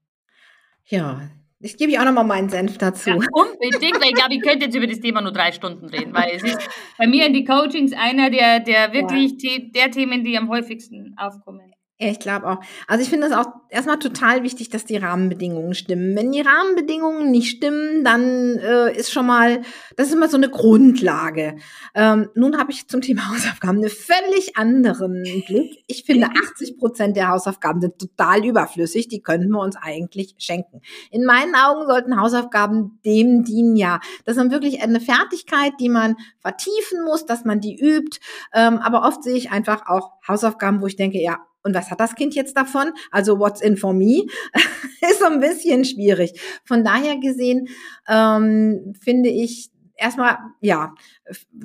Ja, 0.85 1.29
ich 1.59 1.77
gebe 1.77 1.99
auch 1.99 2.05
nochmal 2.05 2.25
meinen 2.25 2.49
Senf 2.49 2.77
dazu. 2.77 3.09
Ja, 3.09 3.15
unbedingt, 3.15 4.01
weil 4.01 4.09
ich 4.09 4.15
glaube, 4.15 4.33
ich 4.33 4.41
könnte 4.41 4.65
jetzt 4.65 4.75
über 4.75 4.87
das 4.87 4.99
Thema 4.99 5.21
nur 5.21 5.31
drei 5.31 5.51
Stunden 5.51 5.87
reden, 5.87 6.13
weil 6.13 6.35
es 6.35 6.43
ist 6.43 6.69
bei 6.97 7.07
mir 7.07 7.25
in 7.25 7.33
die 7.33 7.45
Coachings 7.45 7.93
einer 7.93 8.29
der, 8.29 8.59
der 8.59 8.93
wirklich 8.93 9.41
ja. 9.41 9.59
der 9.73 9.91
Themen, 9.91 10.23
die 10.23 10.37
am 10.37 10.49
häufigsten 10.49 11.15
aufkommen. 11.17 11.72
Ich 12.09 12.19
glaube 12.19 12.47
auch. 12.47 12.59
Also 12.87 13.03
ich 13.03 13.09
finde 13.09 13.27
es 13.27 13.33
auch 13.33 13.47
erstmal 13.69 13.97
total 13.99 14.43
wichtig, 14.43 14.69
dass 14.69 14.85
die 14.85 14.97
Rahmenbedingungen 14.97 15.73
stimmen. 15.73 16.15
Wenn 16.15 16.31
die 16.31 16.41
Rahmenbedingungen 16.41 17.31
nicht 17.31 17.57
stimmen, 17.57 18.03
dann 18.03 18.57
äh, 18.57 18.95
ist 18.95 19.11
schon 19.11 19.25
mal, 19.25 19.61
das 19.95 20.07
ist 20.07 20.13
immer 20.13 20.29
so 20.29 20.37
eine 20.37 20.49
Grundlage. 20.49 21.55
Ähm, 21.95 22.29
nun 22.35 22.57
habe 22.57 22.71
ich 22.71 22.87
zum 22.87 23.01
Thema 23.01 23.29
Hausaufgaben 23.29 23.79
einen 23.79 23.89
völlig 23.89 24.57
anderen 24.57 25.23
Blick. 25.47 25.83
Ich 25.87 26.03
finde, 26.03 26.27
80 26.27 26.77
Prozent 26.77 27.17
der 27.17 27.29
Hausaufgaben 27.29 27.81
sind 27.81 27.97
total 27.99 28.45
überflüssig. 28.45 29.07
Die 29.07 29.21
könnten 29.21 29.49
wir 29.49 29.59
uns 29.59 29.75
eigentlich 29.75 30.35
schenken. 30.37 30.81
In 31.11 31.25
meinen 31.25 31.55
Augen 31.55 31.87
sollten 31.87 32.19
Hausaufgaben 32.19 32.99
dem 33.05 33.43
dienen, 33.43 33.75
ja. 33.75 33.99
Das 34.25 34.37
ist 34.37 34.51
wirklich 34.51 34.81
eine 34.83 34.99
Fertigkeit, 34.99 35.73
die 35.79 35.89
man 35.89 36.15
vertiefen 36.39 37.03
muss, 37.03 37.25
dass 37.25 37.45
man 37.45 37.59
die 37.59 37.79
übt. 37.79 38.19
Ähm, 38.53 38.77
aber 38.79 39.07
oft 39.07 39.23
sehe 39.23 39.35
ich 39.35 39.51
einfach 39.51 39.87
auch 39.87 40.11
Hausaufgaben, 40.27 40.81
wo 40.81 40.87
ich 40.87 40.95
denke, 40.95 41.19
ja, 41.19 41.39
und 41.63 41.73
was 41.73 41.91
hat 41.91 41.99
das 41.99 42.15
Kind 42.15 42.35
jetzt 42.35 42.55
davon? 42.57 42.91
Also 43.11 43.39
what's 43.39 43.61
in 43.61 43.77
for 43.77 43.93
me 43.93 44.25
ist 45.01 45.19
so 45.19 45.25
ein 45.25 45.39
bisschen 45.39 45.85
schwierig. 45.85 46.39
Von 46.65 46.83
daher 46.83 47.17
gesehen 47.17 47.67
ähm, 48.07 48.93
finde 49.01 49.29
ich 49.29 49.72
erstmal, 49.95 50.37
ja, 50.61 50.93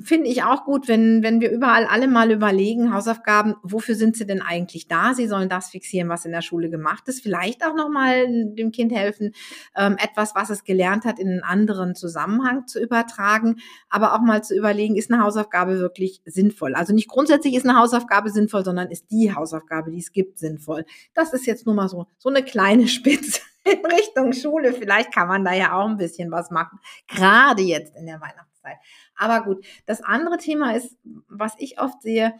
finde 0.01 0.27
ich 0.27 0.43
auch 0.43 0.65
gut, 0.65 0.87
wenn, 0.87 1.23
wenn 1.23 1.41
wir 1.41 1.51
überall 1.51 1.85
alle 1.85 2.07
mal 2.07 2.31
überlegen, 2.31 2.93
Hausaufgaben, 2.93 3.55
wofür 3.63 3.95
sind 3.95 4.15
sie 4.15 4.25
denn 4.25 4.41
eigentlich 4.41 4.87
da? 4.87 5.13
Sie 5.13 5.27
sollen 5.27 5.49
das 5.49 5.69
fixieren, 5.69 6.09
was 6.09 6.25
in 6.25 6.31
der 6.31 6.41
Schule 6.41 6.69
gemacht 6.69 7.07
ist. 7.07 7.21
Vielleicht 7.21 7.65
auch 7.65 7.75
nochmal 7.75 8.27
dem 8.27 8.71
Kind 8.71 8.91
helfen, 8.91 9.33
ähm, 9.75 9.97
etwas, 9.97 10.35
was 10.35 10.49
es 10.49 10.63
gelernt 10.63 11.05
hat, 11.05 11.19
in 11.19 11.29
einen 11.29 11.43
anderen 11.43 11.95
Zusammenhang 11.95 12.67
zu 12.67 12.81
übertragen. 12.81 13.57
Aber 13.89 14.13
auch 14.13 14.21
mal 14.21 14.43
zu 14.43 14.55
überlegen, 14.55 14.95
ist 14.95 15.11
eine 15.11 15.23
Hausaufgabe 15.23 15.79
wirklich 15.79 16.21
sinnvoll? 16.25 16.75
Also 16.75 16.93
nicht 16.93 17.07
grundsätzlich 17.07 17.55
ist 17.55 17.67
eine 17.67 17.77
Hausaufgabe 17.77 18.29
sinnvoll, 18.29 18.63
sondern 18.63 18.89
ist 18.91 19.11
die 19.11 19.33
Hausaufgabe, 19.33 19.91
die 19.91 19.99
es 19.99 20.11
gibt, 20.11 20.39
sinnvoll. 20.39 20.85
Das 21.13 21.33
ist 21.33 21.45
jetzt 21.45 21.65
nur 21.65 21.75
mal 21.75 21.89
so, 21.89 22.07
so 22.17 22.29
eine 22.29 22.43
kleine 22.43 22.87
Spitze 22.99 23.41
in 23.63 23.85
Richtung 23.85 24.33
Schule. 24.33 24.73
Vielleicht 24.73 25.13
kann 25.13 25.27
man 25.27 25.43
da 25.43 25.53
ja 25.53 25.73
auch 25.73 25.87
ein 25.87 25.97
bisschen 25.97 26.31
was 26.31 26.51
machen. 26.51 26.79
Gerade 27.07 27.61
jetzt 27.61 27.95
in 27.95 28.05
der 28.05 28.21
Weihnachtszeit. 28.21 28.77
Aber 29.15 29.43
gut, 29.43 29.65
das 29.85 30.01
andere 30.01 30.37
Thema 30.37 30.75
ist, 30.75 30.97
was 31.27 31.53
ich 31.57 31.79
oft 31.79 32.01
sehe, 32.01 32.33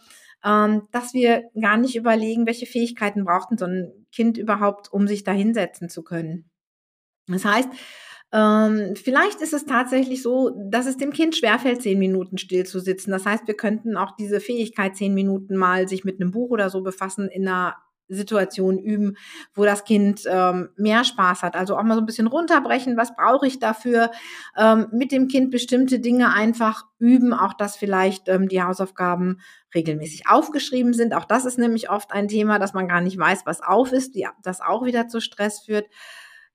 ähm, 0.44 0.88
dass 0.92 1.14
wir 1.14 1.50
gar 1.60 1.78
nicht 1.78 1.96
überlegen, 1.96 2.46
welche 2.46 2.66
Fähigkeiten 2.66 3.26
braucht 3.26 3.58
so 3.60 3.66
ein 3.66 4.06
Kind 4.12 4.38
überhaupt, 4.38 4.92
um 4.92 5.08
sich 5.08 5.24
da 5.24 5.32
hinsetzen 5.32 5.90
zu 5.90 6.04
können. 6.04 6.50
Das 7.28 7.46
heißt, 7.46 7.70
ähm, 8.32 8.96
vielleicht 8.96 9.42
ist 9.42 9.54
es 9.54 9.66
tatsächlich 9.66 10.22
so, 10.22 10.52
dass 10.70 10.86
es 10.86 10.98
dem 10.98 11.12
Kind 11.12 11.36
schwerfällt, 11.36 11.82
zehn 11.82 11.98
Minuten 11.98 12.38
still 12.38 12.66
zu 12.66 12.80
sitzen. 12.80 13.12
Das 13.12 13.26
heißt, 13.26 13.48
wir 13.48 13.56
könnten 13.56 13.98
auch 13.98 14.16
diese 14.16 14.40
Fähigkeit, 14.40 14.96
zehn 14.96 15.14
Minuten 15.14 15.56
mal 15.56 15.88
sich 15.88 16.04
mit 16.04 16.22
einem 16.22 16.32
Buch 16.32 16.52
oder 16.52 16.70
so 16.70 16.82
befassen, 16.82 17.28
in 17.28 17.48
einer 17.48 17.76
Situation 18.10 18.80
üben, 18.80 19.16
wo 19.54 19.63
das 19.63 19.84
Kind 19.86 20.24
ähm, 20.28 20.70
mehr 20.75 21.04
Spaß 21.04 21.44
hat. 21.44 21.56
Also 21.56 21.78
auch 21.78 21.84
mal 21.84 21.94
so 21.96 22.01
ein 22.01 22.06
bisschen 22.06 22.28
runterbrechen, 22.28 22.98
was 22.98 23.16
brauche 23.16 23.48
ich 23.48 23.60
dafür? 23.60 24.12
Ähm, 24.58 24.88
mit 24.92 25.12
dem 25.12 25.28
Kind 25.28 25.51
bestimmte 25.51 26.00
Dinge 26.00 26.34
einfach 26.34 26.86
üben, 26.98 27.34
auch 27.34 27.54
dass 27.54 27.78
vielleicht 27.78 28.28
ähm, 28.28 28.50
die 28.50 28.62
Hausaufgaben 28.62 29.39
regelmäßig 29.74 30.28
aufgeschrieben 30.28 30.94
sind. 30.94 31.13
Auch 31.13 31.25
das 31.25 31.46
ist 31.46 31.58
nämlich 31.58 31.89
oft 31.89 32.12
ein 32.12 32.28
Thema, 32.28 32.60
dass 32.60 32.74
man 32.74 32.88
gar 32.88 33.01
nicht 33.01 33.18
weiß, 33.18 33.44
was 33.46 33.62
auf 33.62 33.94
ist, 33.94 34.16
die, 34.16 34.28
das 34.44 34.62
auch 34.62 34.84
wieder 34.84 35.08
zu 35.08 35.22
Stress 35.22 35.62
führt. 35.62 35.86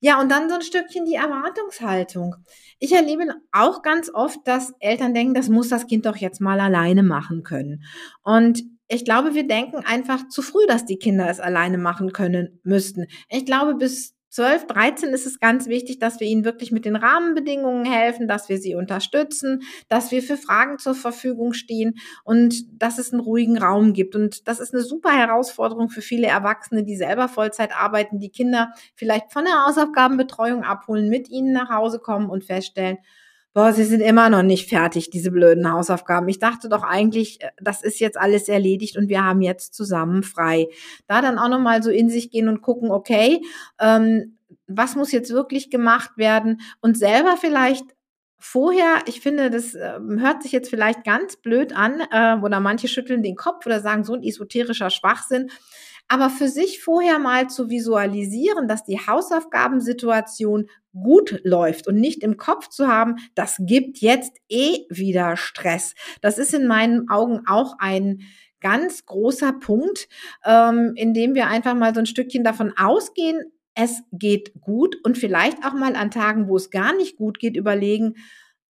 Ja, 0.01 0.21
und 0.21 0.31
dann 0.31 0.51
so 0.51 0.57
ein 0.57 0.63
Stückchen 0.63 1.07
die 1.07 1.15
Erwartungshaltung. 1.15 2.37
Ich 2.79 2.93
erlebe 2.93 3.25
auch 3.53 3.81
ganz 3.81 4.11
oft, 4.13 4.39
dass 4.45 4.75
Eltern 4.81 5.15
denken, 5.15 5.33
das 5.33 5.49
muss 5.49 5.71
das 5.71 5.87
Kind 5.87 6.05
doch 6.05 6.17
jetzt 6.17 6.43
mal 6.43 6.61
alleine 6.61 7.03
machen 7.03 7.43
können. 7.43 7.85
Und 8.23 8.63
ich 8.95 9.05
glaube, 9.05 9.35
wir 9.35 9.47
denken 9.47 9.79
einfach 9.85 10.29
zu 10.29 10.41
früh, 10.41 10.67
dass 10.69 10.85
die 10.85 10.99
Kinder 10.99 11.29
es 11.29 11.41
alleine 11.41 11.79
machen 11.79 12.13
können 12.13 12.61
müssten. 12.63 13.07
Ich 13.29 13.45
glaube, 13.45 13.75
bis 13.75 14.15
12, 14.31 14.67
13 14.67 15.11
ist 15.11 15.27
es 15.27 15.39
ganz 15.39 15.69
wichtig, 15.69 16.01
dass 16.01 16.19
wir 16.19 16.27
ihnen 16.27 16.45
wirklich 16.45 16.73
mit 16.73 16.85
den 16.85 16.97
Rahmenbedingungen 16.97 17.85
helfen, 17.85 18.27
dass 18.27 18.49
wir 18.49 18.59
sie 18.59 18.75
unterstützen, 18.75 19.63
dass 19.89 20.11
wir 20.11 20.23
für 20.25 20.37
Fragen 20.37 20.81
zur 20.81 20.97
Verfügung 20.97 21.53
stehen 21.53 21.95
und 22.25 22.83
dass 22.83 22.99
es 22.99 23.13
einen 23.13 23.23
ruhigen 23.23 23.57
Raum 23.59 23.93
gibt. 23.93 24.17
Und 24.17 24.49
das 24.49 24.59
ist 24.59 24.75
eine 24.75 24.83
super 24.83 25.13
Herausforderung 25.13 25.89
für 25.89 26.03
viele 26.03 26.27
Erwachsene, 26.27 26.83
die 26.83 26.97
selber 26.97 27.29
Vollzeit 27.29 27.71
arbeiten, 27.77 28.19
die 28.19 28.31
Kinder 28.31 28.73
vielleicht 28.97 29.33
von 29.33 29.45
der 29.45 29.67
Hausaufgabenbetreuung 29.67 30.65
abholen, 30.65 31.09
mit 31.09 31.29
ihnen 31.29 31.53
nach 31.53 31.71
Hause 31.71 32.01
kommen 32.01 32.29
und 32.29 32.43
feststellen, 32.43 32.99
boah, 33.55 33.73
sie 33.73 33.85
sind 33.85 34.01
immer 34.01 34.29
noch 34.29 34.43
nicht 34.43 34.69
fertig, 34.69 35.11
diese 35.11 35.31
blöden 35.31 35.71
Hausaufgaben. 35.71 36.29
Ich 36.29 36.41
dachte 36.41 36.69
doch 36.69 36.83
eigentlich, 36.83 37.41
äh, 37.41 37.51
das 37.59 37.83
ist 37.83 38.01
jetzt 38.01 38.19
alles 38.19 38.49
erledigt 38.49 38.99
und 38.99 39.09
wir 39.09 39.25
haben 39.25 39.41
jetzt 39.41 39.75
zusammen 39.75 40.23
frei. 40.23 40.69
Da 41.07 41.23
dann 41.23 41.39
auch 41.39 41.49
nochmal 41.49 41.83
so 41.83 41.91
in 41.91 42.11
sich 42.11 42.31
gehen 42.31 42.49
und 42.49 42.61
gucken, 42.61 42.91
okay, 42.91 43.41
ähm, 43.81 44.39
was 44.67 44.97
muss 44.97 45.13
jetzt 45.13 45.31
wirklich 45.31 45.71
gemacht 45.71 46.11
werden 46.17 46.61
und 46.81 46.99
selber 46.99 47.37
vielleicht 47.41 47.85
vorher, 48.39 48.99
ich 49.07 49.21
finde, 49.21 49.51
das 49.51 49.75
äh, 49.75 49.99
hört 50.19 50.43
sich 50.43 50.53
jetzt 50.53 50.69
vielleicht 50.69 51.05
ganz 51.05 51.37
blöd 51.37 51.75
an 51.75 52.03
äh, 52.11 52.37
oder 52.43 52.61
manche 52.61 52.89
schütteln 52.89 53.23
den 53.23 53.37
Kopf 53.37 53.65
oder 53.65 53.81
sagen 53.81 54.05
so 54.05 54.15
ein 54.15 54.23
esoterischer 54.23 54.91
Schwachsinn, 54.91 55.49
aber 56.09 56.31
für 56.31 56.49
sich 56.49 56.83
vorher 56.83 57.19
mal 57.19 57.49
zu 57.49 57.71
visualisieren, 57.71 58.69
dass 58.69 58.85
die 58.85 58.99
Hausaufgabensituation 58.99 60.69
gut 60.93 61.41
läuft 61.45 61.89
und 61.89 61.97
nicht 61.97 62.23
im 62.23 62.37
Kopf 62.37 62.69
zu 62.69 62.89
haben, 62.89 63.17
das 63.35 63.57
gibt 63.61 63.99
jetzt 63.99 64.37
eh 64.49 64.87
wieder 64.91 65.37
Stress. 65.37 65.95
Das 66.21 66.39
ist 66.39 66.55
in 66.55 66.67
meinen 66.67 67.09
Augen 67.09 67.43
auch 67.47 67.75
ein 67.79 68.21
ganz 68.61 69.05
großer 69.05 69.53
Punkt, 69.53 70.09
ähm, 70.45 70.93
in 70.97 71.13
dem 71.15 71.35
wir 71.35 71.49
einfach 71.49 71.75
mal 71.75 71.95
so 71.95 72.01
ein 72.01 72.07
Stückchen 72.07 72.45
davon 72.45 72.73
ausgehen, 72.77 73.53
es 73.75 74.03
geht 74.13 74.53
gut 74.61 74.97
und 75.05 75.19
vielleicht 75.19 75.65
auch 75.65 75.75
mal 75.75 75.97
an 75.97 76.11
Tagen, 76.11 76.49
wo 76.49 76.57
es 76.57 76.71
gar 76.71 76.95
nicht 76.95 77.17
gut 77.17 77.39
geht, 77.39 77.57
überlegen, 77.57 78.15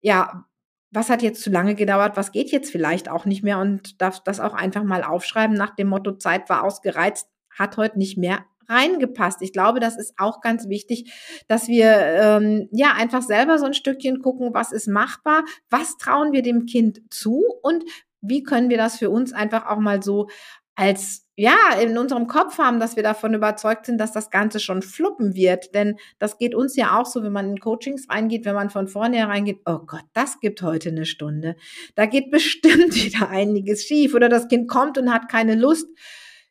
ja, 0.01 0.45
was 0.91 1.09
hat 1.09 1.21
jetzt 1.21 1.41
zu 1.41 1.49
lange 1.49 1.75
gedauert, 1.75 2.15
was 2.15 2.31
geht 2.31 2.51
jetzt 2.51 2.71
vielleicht 2.71 3.09
auch 3.09 3.25
nicht 3.25 3.43
mehr 3.43 3.59
und 3.59 4.01
darf 4.01 4.23
das 4.23 4.39
auch 4.39 4.53
einfach 4.53 4.83
mal 4.83 5.03
aufschreiben 5.03 5.55
nach 5.55 5.75
dem 5.75 5.87
Motto, 5.87 6.13
Zeit 6.13 6.49
war 6.49 6.63
ausgereizt, 6.63 7.27
hat 7.49 7.77
heute 7.77 7.97
nicht 7.97 8.17
mehr 8.17 8.45
reingepasst. 8.67 9.41
Ich 9.41 9.53
glaube, 9.53 9.79
das 9.79 9.97
ist 9.97 10.13
auch 10.17 10.41
ganz 10.41 10.67
wichtig, 10.67 11.13
dass 11.47 11.67
wir 11.67 11.91
ähm, 11.91 12.67
ja 12.71 12.93
einfach 12.93 13.21
selber 13.21 13.59
so 13.59 13.65
ein 13.65 13.73
Stückchen 13.73 14.21
gucken, 14.21 14.53
was 14.53 14.71
ist 14.71 14.87
machbar, 14.87 15.43
was 15.69 15.97
trauen 15.97 16.31
wir 16.31 16.41
dem 16.41 16.65
Kind 16.65 17.01
zu 17.09 17.43
und 17.61 17.83
wie 18.21 18.43
können 18.43 18.69
wir 18.69 18.77
das 18.77 18.97
für 18.97 19.09
uns 19.09 19.33
einfach 19.33 19.67
auch 19.67 19.77
mal 19.77 20.01
so 20.01 20.27
als 20.75 21.23
ja, 21.37 21.55
in 21.81 21.97
unserem 21.97 22.27
Kopf 22.27 22.59
haben, 22.59 22.79
dass 22.79 22.95
wir 22.95 23.03
davon 23.03 23.33
überzeugt 23.33 23.87
sind, 23.87 23.97
dass 23.97 24.13
das 24.13 24.29
Ganze 24.29 24.61
schon 24.61 24.81
fluppen 24.81 25.35
wird. 25.35 25.75
Denn 25.75 25.97
das 26.17 26.37
geht 26.37 26.55
uns 26.55 26.77
ja 26.77 26.97
auch 26.97 27.05
so, 27.05 27.23
wenn 27.23 27.33
man 27.33 27.49
in 27.49 27.59
Coachings 27.59 28.07
reingeht, 28.09 28.45
wenn 28.45 28.55
man 28.55 28.69
von 28.69 28.87
vorne 28.87 29.27
reingeht, 29.27 29.59
oh 29.65 29.79
Gott, 29.79 30.05
das 30.13 30.39
gibt 30.39 30.61
heute 30.61 30.89
eine 30.89 31.05
Stunde. 31.05 31.57
Da 31.95 32.05
geht 32.05 32.31
bestimmt 32.31 32.95
wieder 32.95 33.29
einiges 33.29 33.83
schief 33.83 34.13
oder 34.13 34.29
das 34.29 34.47
Kind 34.47 34.69
kommt 34.69 34.97
und 34.97 35.13
hat 35.13 35.27
keine 35.29 35.55
Lust 35.55 35.87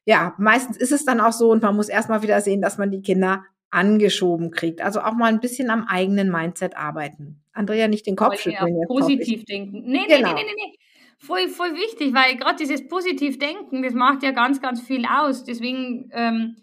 ja, 0.07 0.35
meistens 0.39 0.77
ist 0.77 0.93
es 0.93 1.05
dann 1.05 1.21
auch 1.21 1.33
so 1.33 1.51
und 1.51 1.63
man 1.63 1.77
muss 1.77 1.89
erstmal 1.89 2.23
wieder 2.23 2.41
sehen, 2.41 2.61
dass 2.61 2.79
man 2.79 2.91
die 2.91 3.03
Kinder 3.03 3.45
angeschoben 3.71 4.51
kriegt. 4.51 4.83
Also 4.83 5.01
auch 5.01 5.15
mal 5.15 5.27
ein 5.27 5.41
bisschen 5.41 5.71
am 5.71 5.87
eigenen 5.89 6.31
Mindset 6.31 6.77
arbeiten. 6.77 7.43
Andrea, 7.53 7.89
nicht 7.89 8.07
den 8.07 8.17
Kopf 8.17 8.39
schütteln. 8.39 8.81
Ja, 8.81 8.87
positiv 8.87 9.45
denken. 9.45 9.83
Nee, 9.87 10.07
genau. 10.07 10.35
nee, 10.35 10.43
nee, 10.43 10.45
nee, 10.45 10.71
nee. 10.71 10.79
Voll, 11.27 11.49
voll 11.49 11.75
wichtig, 11.75 12.13
weil 12.15 12.37
gerade 12.37 12.57
dieses 12.57 12.87
positiv 12.87 13.39
Denken, 13.39 13.83
das 13.83 13.95
macht 13.95 14.23
ja 14.23 14.33
ganz, 14.33 14.61
ganz 14.61 14.83
viel 14.83 15.07
aus. 15.07 15.45
Deswegen 15.45 16.11
ähm, 16.13 16.57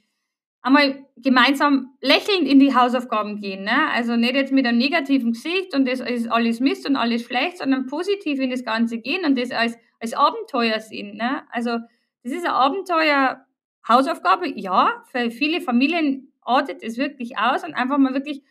einmal 0.62 1.06
gemeinsam 1.18 1.96
lächelnd 2.01 2.48
in 2.48 2.60
die 2.60 2.75
Hausaufgaben 2.75 3.39
gehen. 3.39 3.63
Ne? 3.63 3.89
Also 3.91 4.15
nicht 4.15 4.36
jetzt 4.36 4.51
mit 4.51 4.68
einem 4.68 4.77
negativen 4.77 5.34
Gesicht 5.34 5.74
und 5.74 5.88
das 5.88 6.00
ist 6.00 6.32
alles 6.32 6.60
Mist 6.60 6.88
und 6.88 6.96
alles 6.96 7.24
schlecht, 7.24 7.58
sondern 7.58 7.88
positiv 7.88 8.39
in 8.39 8.51
das 8.51 8.63
Ganze 8.63 9.00
gehen 9.00 9.25
und 9.25 9.38
das 9.38 9.51
als, 9.51 9.77
als 10.00 10.13
Abenteuer 10.13 10.80
sehen. 10.80 11.18
Ne? 11.18 11.41
Also 11.50 11.80
das 12.24 12.34
ist 12.34 12.46
ein 12.46 12.51
Abenteuer, 12.51 13.46
Hausaufgabe, 13.88 14.48
ja, 14.60 15.03
für 15.12 15.32
viele 15.32 15.60
Familien 15.60 16.32
artet 16.41 16.84
es 16.84 16.98
wirklich 16.98 17.39
aus 17.39 17.63
und 17.63 17.74
einfach 17.74 17.98
mal 17.98 18.13
wirklich 18.13 18.44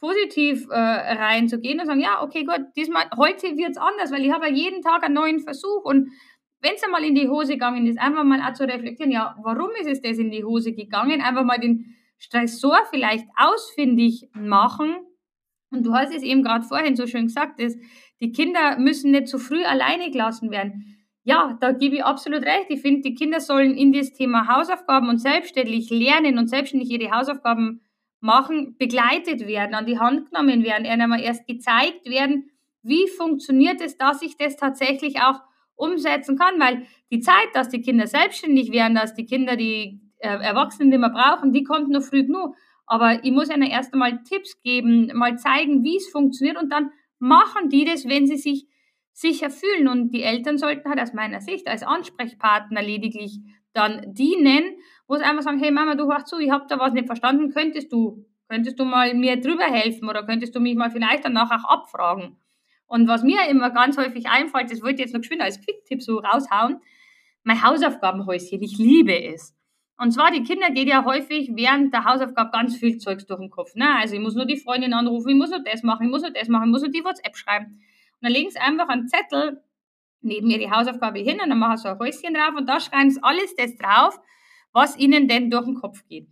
positiv 0.00 0.66
äh, 0.70 0.74
reinzugehen 0.74 1.78
und 1.80 1.86
sagen, 1.86 2.00
ja, 2.00 2.22
okay, 2.22 2.44
gut, 2.44 2.60
diesmal, 2.76 3.04
heute 3.16 3.56
wird 3.56 3.70
es 3.70 3.76
anders, 3.76 4.10
weil 4.10 4.24
ich 4.24 4.32
habe 4.32 4.48
ja 4.48 4.52
jeden 4.52 4.82
Tag 4.82 5.04
einen 5.04 5.14
neuen 5.14 5.40
Versuch 5.40 5.84
und 5.84 6.10
wenn 6.62 6.74
es 6.74 6.82
einmal 6.82 7.04
in 7.04 7.14
die 7.14 7.28
Hose 7.28 7.54
gegangen 7.54 7.86
ist, 7.86 7.98
einfach 7.98 8.24
mal 8.24 8.40
auch 8.42 8.52
zu 8.52 8.64
reflektieren, 8.64 9.12
ja, 9.12 9.36
warum 9.42 9.70
ist 9.80 9.88
es 9.88 10.02
das 10.02 10.18
in 10.18 10.30
die 10.30 10.44
Hose 10.44 10.72
gegangen? 10.72 11.22
Einfach 11.22 11.44
mal 11.44 11.58
den 11.58 11.96
Stressor 12.18 12.78
vielleicht 12.90 13.26
ausfindig 13.34 14.28
machen. 14.34 14.94
Und 15.70 15.86
du 15.86 15.94
hast 15.94 16.14
es 16.14 16.22
eben 16.22 16.42
gerade 16.42 16.66
vorhin 16.66 16.96
so 16.96 17.06
schön 17.06 17.28
gesagt, 17.28 17.62
dass 17.62 17.78
die 18.20 18.32
Kinder 18.32 18.78
müssen 18.78 19.10
nicht 19.10 19.28
zu 19.28 19.38
früh 19.38 19.64
alleine 19.64 20.10
gelassen 20.10 20.50
werden 20.50 21.00
ja, 21.22 21.56
da 21.60 21.72
gebe 21.72 21.96
ich 21.96 22.04
absolut 22.04 22.42
recht. 22.42 22.66
Ich 22.70 22.80
finde, 22.80 23.02
die 23.02 23.14
Kinder 23.14 23.40
sollen 23.40 23.76
in 23.76 23.92
das 23.92 24.12
Thema 24.12 24.48
Hausaufgaben 24.48 25.08
und 25.08 25.18
selbstständig 25.18 25.90
lernen 25.90 26.38
und 26.38 26.48
selbstständig 26.48 26.90
ihre 26.90 27.10
Hausaufgaben 27.10 27.82
machen, 28.20 28.76
begleitet 28.78 29.46
werden, 29.46 29.74
an 29.74 29.86
die 29.86 29.98
Hand 29.98 30.30
genommen 30.30 30.62
werden, 30.62 30.84
ihnen 30.84 31.08
mal 31.08 31.20
erst 31.20 31.46
gezeigt 31.46 32.08
werden, 32.08 32.50
wie 32.82 33.08
funktioniert 33.08 33.80
es, 33.80 33.96
dass 33.96 34.22
ich 34.22 34.36
das 34.36 34.56
tatsächlich 34.56 35.20
auch 35.20 35.40
umsetzen 35.76 36.38
kann, 36.38 36.60
weil 36.60 36.86
die 37.10 37.20
Zeit, 37.20 37.48
dass 37.54 37.68
die 37.68 37.80
Kinder 37.80 38.06
selbstständig 38.06 38.70
werden, 38.72 38.94
dass 38.94 39.14
die 39.14 39.24
Kinder 39.24 39.56
die 39.56 40.00
äh, 40.18 40.28
Erwachsenen, 40.28 40.90
die 40.90 40.98
wir 40.98 41.08
brauchen, 41.08 41.52
die 41.52 41.64
kommt 41.64 41.88
noch 41.88 42.02
früh 42.02 42.24
genug. 42.24 42.54
Aber 42.86 43.24
ich 43.24 43.32
muss 43.32 43.50
ihnen 43.50 43.70
erst 43.70 43.92
einmal 43.92 44.22
Tipps 44.24 44.60
geben, 44.62 45.10
mal 45.14 45.38
zeigen, 45.38 45.82
wie 45.84 45.96
es 45.96 46.08
funktioniert 46.08 46.60
und 46.60 46.70
dann 46.70 46.90
machen 47.18 47.68
die 47.68 47.84
das, 47.84 48.08
wenn 48.08 48.26
sie 48.26 48.36
sich 48.36 48.66
sicher 49.12 49.50
fühlen. 49.50 49.88
Und 49.88 50.10
die 50.10 50.22
Eltern 50.22 50.58
sollten 50.58 50.88
halt 50.88 51.00
aus 51.00 51.12
meiner 51.12 51.40
Sicht 51.40 51.68
als 51.68 51.82
Ansprechpartner 51.82 52.82
lediglich 52.82 53.40
dann 53.72 54.12
dienen, 54.12 54.76
wo 55.10 55.16
sie 55.16 55.24
einfach 55.24 55.42
sagen, 55.42 55.58
hey 55.58 55.72
Mama, 55.72 55.96
du 55.96 56.08
hörst 56.08 56.28
zu, 56.28 56.38
ich 56.38 56.52
habe 56.52 56.66
da 56.68 56.78
was 56.78 56.92
nicht 56.92 57.06
verstanden, 57.06 57.50
könntest 57.50 57.92
du, 57.92 58.24
könntest 58.48 58.78
du 58.78 58.84
mal 58.84 59.12
mir 59.12 59.40
drüber 59.40 59.64
helfen 59.64 60.08
oder 60.08 60.24
könntest 60.24 60.54
du 60.54 60.60
mich 60.60 60.76
mal 60.76 60.92
vielleicht 60.92 61.24
danach 61.24 61.50
auch 61.50 61.68
abfragen? 61.68 62.36
Und 62.86 63.08
was 63.08 63.24
mir 63.24 63.48
immer 63.48 63.70
ganz 63.70 63.98
häufig 63.98 64.28
einfällt, 64.28 64.70
das 64.70 64.82
wollte 64.82 64.94
ich 64.94 65.00
jetzt 65.00 65.12
noch 65.12 65.20
geschwind 65.20 65.42
als 65.42 65.60
Quick-Tipp 65.60 66.00
so 66.00 66.18
raushauen, 66.18 66.80
mein 67.42 67.60
Hausaufgabenhäuschen, 67.60 68.62
ich 68.62 68.78
liebe 68.78 69.20
es. 69.20 69.56
Und 69.98 70.12
zwar, 70.12 70.30
die 70.30 70.44
Kinder 70.44 70.70
geht 70.70 70.86
ja 70.86 71.04
häufig 71.04 71.50
während 71.54 71.92
der 71.92 72.04
Hausaufgabe 72.04 72.52
ganz 72.52 72.76
viel 72.76 72.98
Zeugs 72.98 73.26
durch 73.26 73.40
den 73.40 73.50
Kopf. 73.50 73.74
Ne? 73.74 73.92
Also 73.96 74.14
ich 74.14 74.20
muss 74.20 74.36
nur 74.36 74.46
die 74.46 74.58
Freundin 74.58 74.94
anrufen, 74.94 75.30
ich 75.30 75.36
muss 75.36 75.50
nur 75.50 75.64
das 75.64 75.82
machen, 75.82 76.04
ich 76.04 76.10
muss 76.10 76.22
nur 76.22 76.30
das 76.30 76.46
machen, 76.46 76.66
ich 76.66 76.70
muss 76.70 76.82
nur 76.82 76.92
die 76.92 77.04
WhatsApp 77.04 77.36
schreiben. 77.36 77.66
Und 77.66 78.22
dann 78.22 78.32
legen 78.32 78.48
sie 78.48 78.60
einfach 78.60 78.88
einen 78.88 79.08
Zettel 79.08 79.60
neben 80.20 80.46
mir 80.46 80.58
die 80.58 80.70
Hausaufgabe 80.70 81.18
hin 81.18 81.40
und 81.42 81.48
dann 81.48 81.58
machen 81.58 81.78
sie 81.78 81.82
so 81.82 81.88
ein 81.88 81.98
Häuschen 81.98 82.32
drauf 82.32 82.54
und 82.56 82.68
da 82.68 82.78
schreiben 82.78 83.10
sie 83.10 83.20
alles 83.24 83.56
das 83.56 83.76
drauf, 83.76 84.20
was 84.72 84.96
ihnen 84.96 85.28
denn 85.28 85.50
durch 85.50 85.64
den 85.64 85.74
Kopf 85.74 86.06
geht. 86.08 86.28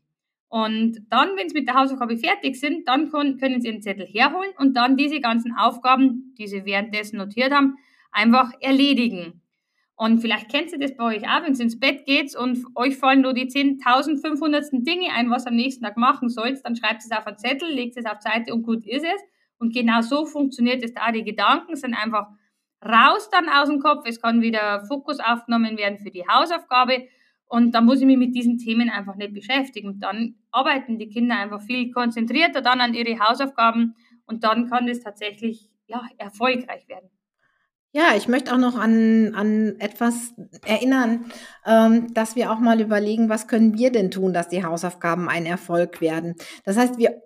Und 0.48 1.00
dann, 1.10 1.36
wenn 1.36 1.48
sie 1.48 1.58
mit 1.58 1.68
der 1.68 1.74
Hausaufgabe 1.74 2.16
fertig 2.16 2.58
sind, 2.58 2.88
dann 2.88 3.10
können 3.10 3.60
sie 3.60 3.70
den 3.70 3.82
Zettel 3.82 4.06
herholen 4.06 4.50
und 4.56 4.74
dann 4.76 4.96
diese 4.96 5.20
ganzen 5.20 5.54
Aufgaben, 5.54 6.34
die 6.38 6.46
sie 6.46 6.64
währenddessen 6.64 7.18
notiert 7.18 7.52
haben, 7.52 7.76
einfach 8.12 8.52
erledigen. 8.60 9.42
Und 9.94 10.20
vielleicht 10.20 10.48
kennt 10.48 10.72
ihr 10.72 10.78
das 10.78 10.96
bei 10.96 11.16
euch 11.16 11.28
auch, 11.28 11.42
wenn 11.42 11.54
ihr 11.54 11.60
ins 11.60 11.78
Bett 11.78 12.06
geht 12.06 12.34
und 12.36 12.64
euch 12.76 12.96
fallen 12.96 13.20
nur 13.20 13.34
die 13.34 13.48
10.500. 13.48 14.84
Dinge 14.84 15.12
ein, 15.12 15.28
was 15.28 15.44
ihr 15.44 15.48
am 15.48 15.56
nächsten 15.56 15.84
Tag 15.84 15.96
machen 15.96 16.28
sollt, 16.28 16.64
dann 16.64 16.76
schreibt 16.76 17.02
es 17.02 17.10
auf 17.10 17.26
einen 17.26 17.36
Zettel, 17.36 17.68
legt 17.68 17.96
es 17.96 18.06
auf 18.06 18.20
Seite 18.20 18.54
und 18.54 18.62
gut 18.62 18.86
ist 18.86 19.04
es. 19.04 19.20
Und 19.58 19.74
genau 19.74 20.00
so 20.00 20.24
funktioniert 20.24 20.84
es 20.84 20.94
da. 20.94 21.10
Die 21.10 21.24
Gedanken 21.24 21.74
sind 21.74 21.94
einfach 21.94 22.28
raus 22.84 23.28
dann 23.30 23.48
aus 23.48 23.68
dem 23.68 23.80
Kopf. 23.80 24.04
Es 24.06 24.22
kann 24.22 24.40
wieder 24.40 24.84
Fokus 24.86 25.18
aufgenommen 25.18 25.76
werden 25.76 25.98
für 25.98 26.12
die 26.12 26.26
Hausaufgabe. 26.28 27.08
Und 27.48 27.72
dann 27.72 27.86
muss 27.86 28.00
ich 28.00 28.06
mich 28.06 28.18
mit 28.18 28.34
diesen 28.34 28.58
Themen 28.58 28.90
einfach 28.90 29.16
nicht 29.16 29.32
beschäftigen. 29.32 29.98
Dann 30.00 30.36
arbeiten 30.50 30.98
die 30.98 31.08
Kinder 31.08 31.38
einfach 31.38 31.62
viel 31.62 31.90
konzentrierter 31.90 32.60
dann 32.60 32.80
an 32.80 32.94
ihre 32.94 33.18
Hausaufgaben 33.18 33.96
und 34.26 34.44
dann 34.44 34.68
kann 34.68 34.86
das 34.86 35.00
tatsächlich 35.00 35.70
ja, 35.86 36.02
erfolgreich 36.18 36.86
werden. 36.88 37.08
Ja, 37.92 38.14
ich 38.14 38.28
möchte 38.28 38.52
auch 38.52 38.58
noch 38.58 38.78
an, 38.78 39.34
an 39.34 39.76
etwas 39.80 40.34
erinnern, 40.66 41.24
ähm, 41.64 42.12
dass 42.12 42.36
wir 42.36 42.52
auch 42.52 42.58
mal 42.58 42.82
überlegen, 42.82 43.30
was 43.30 43.48
können 43.48 43.78
wir 43.78 43.90
denn 43.90 44.10
tun, 44.10 44.34
dass 44.34 44.50
die 44.50 44.62
Hausaufgaben 44.62 45.30
ein 45.30 45.46
Erfolg 45.46 46.02
werden. 46.02 46.34
Das 46.64 46.76
heißt, 46.76 46.98
wir 46.98 47.22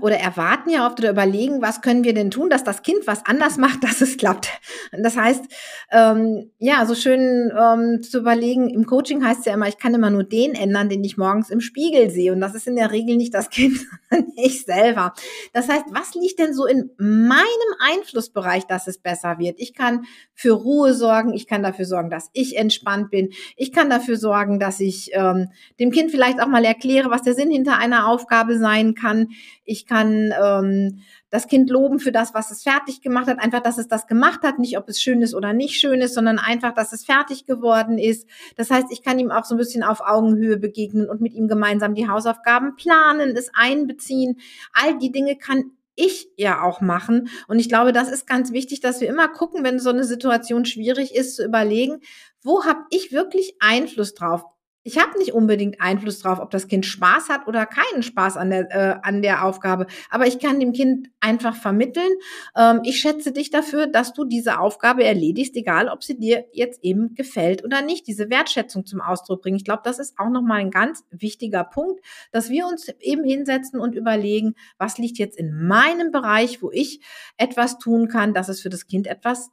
oder 0.00 0.16
erwarten 0.16 0.70
ja 0.70 0.86
oft 0.86 0.98
oder 0.98 1.10
überlegen, 1.10 1.62
was 1.62 1.80
können 1.80 2.02
wir 2.02 2.12
denn 2.12 2.32
tun, 2.32 2.50
dass 2.50 2.64
das 2.64 2.82
Kind 2.82 3.06
was 3.06 3.24
anders 3.24 3.56
macht, 3.56 3.84
dass 3.84 4.00
es 4.00 4.16
klappt. 4.16 4.48
Das 4.92 5.16
heißt, 5.16 5.44
ähm, 5.92 6.50
ja, 6.58 6.84
so 6.86 6.94
schön 6.94 7.52
ähm, 7.56 8.02
zu 8.02 8.18
überlegen, 8.18 8.68
im 8.68 8.86
Coaching 8.86 9.24
heißt 9.24 9.40
es 9.40 9.46
ja 9.46 9.54
immer, 9.54 9.68
ich 9.68 9.78
kann 9.78 9.94
immer 9.94 10.10
nur 10.10 10.24
den 10.24 10.54
ändern, 10.54 10.88
den 10.88 11.04
ich 11.04 11.16
morgens 11.16 11.50
im 11.50 11.60
Spiegel 11.60 12.10
sehe. 12.10 12.32
Und 12.32 12.40
das 12.40 12.54
ist 12.54 12.66
in 12.66 12.74
der 12.74 12.90
Regel 12.90 13.16
nicht 13.16 13.32
das 13.32 13.48
Kind, 13.50 13.78
sondern 14.10 14.32
ich 14.36 14.64
selber. 14.64 15.14
Das 15.52 15.68
heißt, 15.68 15.84
was 15.90 16.14
liegt 16.14 16.40
denn 16.40 16.52
so 16.52 16.66
in 16.66 16.90
meinem 16.98 17.40
Einflussbereich, 17.78 18.66
dass 18.66 18.88
es 18.88 18.98
besser 18.98 19.38
wird? 19.38 19.60
Ich 19.60 19.74
kann 19.74 20.04
für 20.34 20.52
Ruhe 20.52 20.94
sorgen, 20.94 21.32
ich 21.32 21.46
kann 21.46 21.62
dafür 21.62 21.84
sorgen, 21.84 22.10
dass 22.10 22.30
ich 22.32 22.56
entspannt 22.56 23.10
bin, 23.10 23.30
ich 23.56 23.72
kann 23.72 23.88
dafür 23.88 24.16
sorgen, 24.16 24.58
dass 24.58 24.80
ich 24.80 25.10
ähm, 25.12 25.48
dem 25.78 25.92
Kind 25.92 26.10
vielleicht 26.10 26.40
auch 26.40 26.48
mal 26.48 26.64
erkläre, 26.64 27.10
was 27.10 27.22
der 27.22 27.34
Sinn 27.34 27.50
hinter 27.50 27.78
einer 27.78 28.08
Aufgabe 28.08 28.58
sein 28.58 28.94
kann 28.94 29.28
ich 29.64 29.86
kann 29.86 30.32
ähm, 30.42 31.02
das 31.30 31.46
Kind 31.46 31.70
loben 31.70 31.98
für 32.00 32.12
das, 32.12 32.34
was 32.34 32.50
es 32.50 32.62
fertig 32.62 33.02
gemacht 33.02 33.28
hat. 33.28 33.38
Einfach, 33.38 33.62
dass 33.62 33.78
es 33.78 33.88
das 33.88 34.06
gemacht 34.06 34.42
hat. 34.42 34.58
Nicht, 34.58 34.78
ob 34.78 34.88
es 34.88 35.00
schön 35.00 35.22
ist 35.22 35.34
oder 35.34 35.52
nicht 35.52 35.76
schön 35.76 36.00
ist, 36.00 36.14
sondern 36.14 36.38
einfach, 36.38 36.74
dass 36.74 36.92
es 36.92 37.04
fertig 37.04 37.46
geworden 37.46 37.98
ist. 37.98 38.28
Das 38.56 38.70
heißt, 38.70 38.86
ich 38.90 39.02
kann 39.02 39.18
ihm 39.18 39.30
auch 39.30 39.44
so 39.44 39.54
ein 39.54 39.58
bisschen 39.58 39.82
auf 39.82 40.00
Augenhöhe 40.00 40.56
begegnen 40.56 41.08
und 41.08 41.20
mit 41.20 41.34
ihm 41.34 41.48
gemeinsam 41.48 41.94
die 41.94 42.08
Hausaufgaben 42.08 42.74
planen, 42.76 43.36
es 43.36 43.50
einbeziehen. 43.54 44.40
All 44.72 44.98
die 44.98 45.12
Dinge 45.12 45.36
kann 45.36 45.72
ich 45.94 46.28
ja 46.36 46.62
auch 46.62 46.80
machen. 46.80 47.28
Und 47.46 47.58
ich 47.58 47.68
glaube, 47.68 47.92
das 47.92 48.10
ist 48.10 48.26
ganz 48.26 48.52
wichtig, 48.52 48.80
dass 48.80 49.00
wir 49.00 49.08
immer 49.08 49.28
gucken, 49.28 49.64
wenn 49.64 49.78
so 49.78 49.90
eine 49.90 50.04
Situation 50.04 50.64
schwierig 50.64 51.14
ist, 51.14 51.36
zu 51.36 51.44
überlegen, 51.44 52.00
wo 52.42 52.64
habe 52.64 52.80
ich 52.90 53.12
wirklich 53.12 53.56
Einfluss 53.60 54.14
drauf? 54.14 54.44
Ich 54.82 54.98
habe 54.98 55.18
nicht 55.18 55.34
unbedingt 55.34 55.80
Einfluss 55.80 56.20
drauf, 56.20 56.38
ob 56.40 56.50
das 56.50 56.66
Kind 56.66 56.86
Spaß 56.86 57.28
hat 57.28 57.46
oder 57.46 57.66
keinen 57.66 58.02
Spaß 58.02 58.38
an 58.38 58.50
der, 58.50 58.70
äh, 58.70 58.96
an 59.02 59.20
der 59.20 59.44
Aufgabe. 59.44 59.86
Aber 60.08 60.26
ich 60.26 60.38
kann 60.38 60.58
dem 60.58 60.72
Kind 60.72 61.08
einfach 61.20 61.54
vermitteln, 61.54 62.10
ähm, 62.56 62.80
ich 62.84 62.98
schätze 62.98 63.32
dich 63.32 63.50
dafür, 63.50 63.86
dass 63.86 64.14
du 64.14 64.24
diese 64.24 64.58
Aufgabe 64.58 65.04
erledigst, 65.04 65.54
egal 65.56 65.88
ob 65.88 66.02
sie 66.02 66.18
dir 66.18 66.46
jetzt 66.52 66.82
eben 66.82 67.14
gefällt 67.14 67.62
oder 67.62 67.82
nicht. 67.82 68.06
Diese 68.06 68.30
Wertschätzung 68.30 68.86
zum 68.86 69.02
Ausdruck 69.02 69.42
bringen. 69.42 69.56
Ich 69.56 69.64
glaube, 69.64 69.82
das 69.84 69.98
ist 69.98 70.18
auch 70.18 70.30
nochmal 70.30 70.60
ein 70.60 70.70
ganz 70.70 71.04
wichtiger 71.10 71.64
Punkt, 71.64 72.00
dass 72.32 72.48
wir 72.48 72.66
uns 72.66 72.88
eben 73.00 73.24
hinsetzen 73.24 73.80
und 73.80 73.94
überlegen, 73.94 74.54
was 74.78 74.96
liegt 74.96 75.18
jetzt 75.18 75.38
in 75.38 75.66
meinem 75.66 76.10
Bereich, 76.10 76.62
wo 76.62 76.70
ich 76.70 77.00
etwas 77.36 77.78
tun 77.78 78.08
kann, 78.08 78.32
dass 78.32 78.48
es 78.48 78.62
für 78.62 78.70
das 78.70 78.86
Kind 78.86 79.06
etwas 79.06 79.50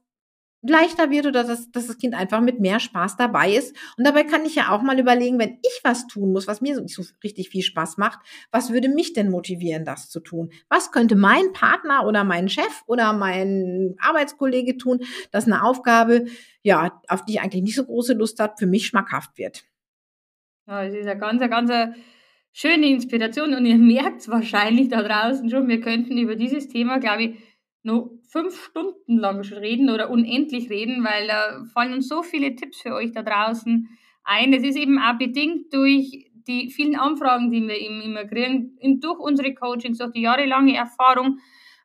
leichter 0.61 1.09
wird 1.09 1.25
oder 1.25 1.43
dass, 1.43 1.71
dass 1.71 1.87
das 1.87 1.97
Kind 1.97 2.15
einfach 2.15 2.41
mit 2.41 2.59
mehr 2.59 2.79
Spaß 2.79 3.15
dabei 3.17 3.53
ist. 3.53 3.75
Und 3.97 4.05
dabei 4.05 4.23
kann 4.23 4.45
ich 4.45 4.55
ja 4.55 4.69
auch 4.71 4.81
mal 4.81 4.99
überlegen, 4.99 5.39
wenn 5.39 5.59
ich 5.61 5.79
was 5.83 6.07
tun 6.07 6.31
muss, 6.31 6.47
was 6.47 6.61
mir 6.61 6.75
so 6.75 6.81
nicht 6.81 6.95
so 6.95 7.03
richtig 7.23 7.49
viel 7.49 7.61
Spaß 7.61 7.97
macht, 7.97 8.19
was 8.51 8.71
würde 8.71 8.89
mich 8.89 9.13
denn 9.13 9.29
motivieren, 9.29 9.85
das 9.85 10.09
zu 10.09 10.19
tun? 10.19 10.51
Was 10.69 10.91
könnte 10.91 11.15
mein 11.15 11.53
Partner 11.53 12.05
oder 12.05 12.23
mein 12.23 12.49
Chef 12.49 12.83
oder 12.87 13.13
mein 13.13 13.95
Arbeitskollege 13.99 14.77
tun, 14.77 14.99
dass 15.31 15.45
eine 15.45 15.63
Aufgabe, 15.63 16.25
ja, 16.63 17.01
auf 17.07 17.23
die 17.25 17.33
ich 17.33 17.41
eigentlich 17.41 17.63
nicht 17.63 17.75
so 17.75 17.85
große 17.85 18.13
Lust 18.13 18.39
habe, 18.39 18.55
für 18.57 18.67
mich 18.67 18.87
schmackhaft 18.87 19.37
wird? 19.37 19.63
Ja, 20.67 20.83
es 20.83 20.93
ist 20.93 21.07
eine 21.07 21.19
ganz, 21.19 21.41
eine 21.41 21.49
ganz 21.49 21.71
schöne 22.51 22.87
Inspiration 22.87 23.53
und 23.53 23.65
ihr 23.65 23.77
merkt 23.77 24.21
es 24.21 24.29
wahrscheinlich 24.29 24.89
da 24.89 25.03
draußen 25.03 25.49
schon, 25.49 25.67
wir 25.67 25.79
könnten 25.79 26.17
über 26.17 26.35
dieses 26.35 26.67
Thema, 26.67 26.97
glaube 26.99 27.23
ich, 27.23 27.35
nur 27.83 28.19
fünf 28.29 28.65
Stunden 28.65 29.17
lang 29.17 29.41
reden 29.41 29.89
oder 29.89 30.09
unendlich 30.09 30.69
reden, 30.69 31.03
weil 31.03 31.27
da 31.27 31.63
fallen 31.73 31.93
uns 31.93 32.07
so 32.07 32.23
viele 32.23 32.55
Tipps 32.55 32.81
für 32.81 32.93
euch 32.93 33.11
da 33.11 33.23
draußen 33.23 33.89
ein. 34.23 34.51
Das 34.51 34.63
ist 34.63 34.77
eben 34.77 34.99
auch 34.99 35.17
bedingt 35.17 35.73
durch 35.73 36.29
die 36.47 36.69
vielen 36.69 36.95
Anfragen, 36.95 37.51
die 37.51 37.61
wir 37.61 37.79
eben 37.79 38.01
immer 38.01 38.25
kriegen, 38.25 38.77
durch 38.99 39.19
unsere 39.19 39.53
Coachings, 39.53 39.97
durch 39.97 40.11
die 40.11 40.21
jahrelange 40.21 40.75
Erfahrung. 40.75 41.39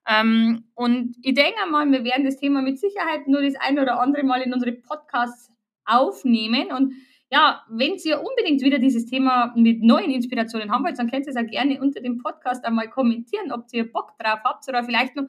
Ähm, 0.08 0.64
und 0.74 1.16
ich 1.22 1.34
denke 1.34 1.70
mal, 1.70 1.90
wir 1.90 2.04
werden 2.04 2.24
das 2.24 2.36
Thema 2.36 2.62
mit 2.62 2.78
Sicherheit 2.78 3.28
nur 3.28 3.42
das 3.42 3.54
ein 3.60 3.78
oder 3.78 4.00
andere 4.00 4.24
Mal 4.24 4.42
in 4.42 4.52
unsere 4.52 4.72
Podcasts 4.72 5.50
aufnehmen. 5.84 6.72
Und 6.72 6.94
ja, 7.30 7.62
wenn 7.70 7.94
ihr 8.04 8.20
unbedingt 8.20 8.62
wieder 8.62 8.78
dieses 8.78 9.06
Thema 9.06 9.52
mit 9.56 9.82
neuen 9.82 10.10
Inspirationen 10.10 10.70
haben 10.70 10.84
wollt, 10.84 10.98
dann 10.98 11.10
könnt 11.10 11.26
ihr 11.26 11.30
es 11.30 11.36
auch 11.36 11.50
gerne 11.50 11.80
unter 11.80 12.00
dem 12.00 12.18
Podcast 12.18 12.64
einmal 12.64 12.90
kommentieren, 12.90 13.52
ob 13.52 13.66
ihr 13.72 13.90
Bock 13.90 14.18
drauf 14.18 14.40
habt 14.44 14.68
oder 14.68 14.84
vielleicht 14.84 15.16
noch 15.16 15.24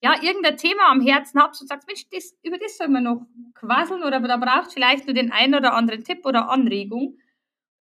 ja, 0.00 0.14
irgendein 0.22 0.56
Thema 0.56 0.90
am 0.90 1.00
Herzen 1.00 1.40
habt 1.40 1.60
und 1.60 1.66
sagt, 1.66 1.86
Mensch, 1.86 2.08
das, 2.10 2.36
über 2.42 2.58
das 2.58 2.76
soll 2.76 2.88
man 2.88 3.04
noch 3.04 3.26
quasseln 3.54 4.02
oder 4.02 4.20
da 4.20 4.36
braucht 4.36 4.72
vielleicht 4.72 5.06
nur 5.06 5.14
den 5.14 5.32
einen 5.32 5.54
oder 5.54 5.74
anderen 5.74 6.04
Tipp 6.04 6.24
oder 6.24 6.50
Anregung. 6.50 7.18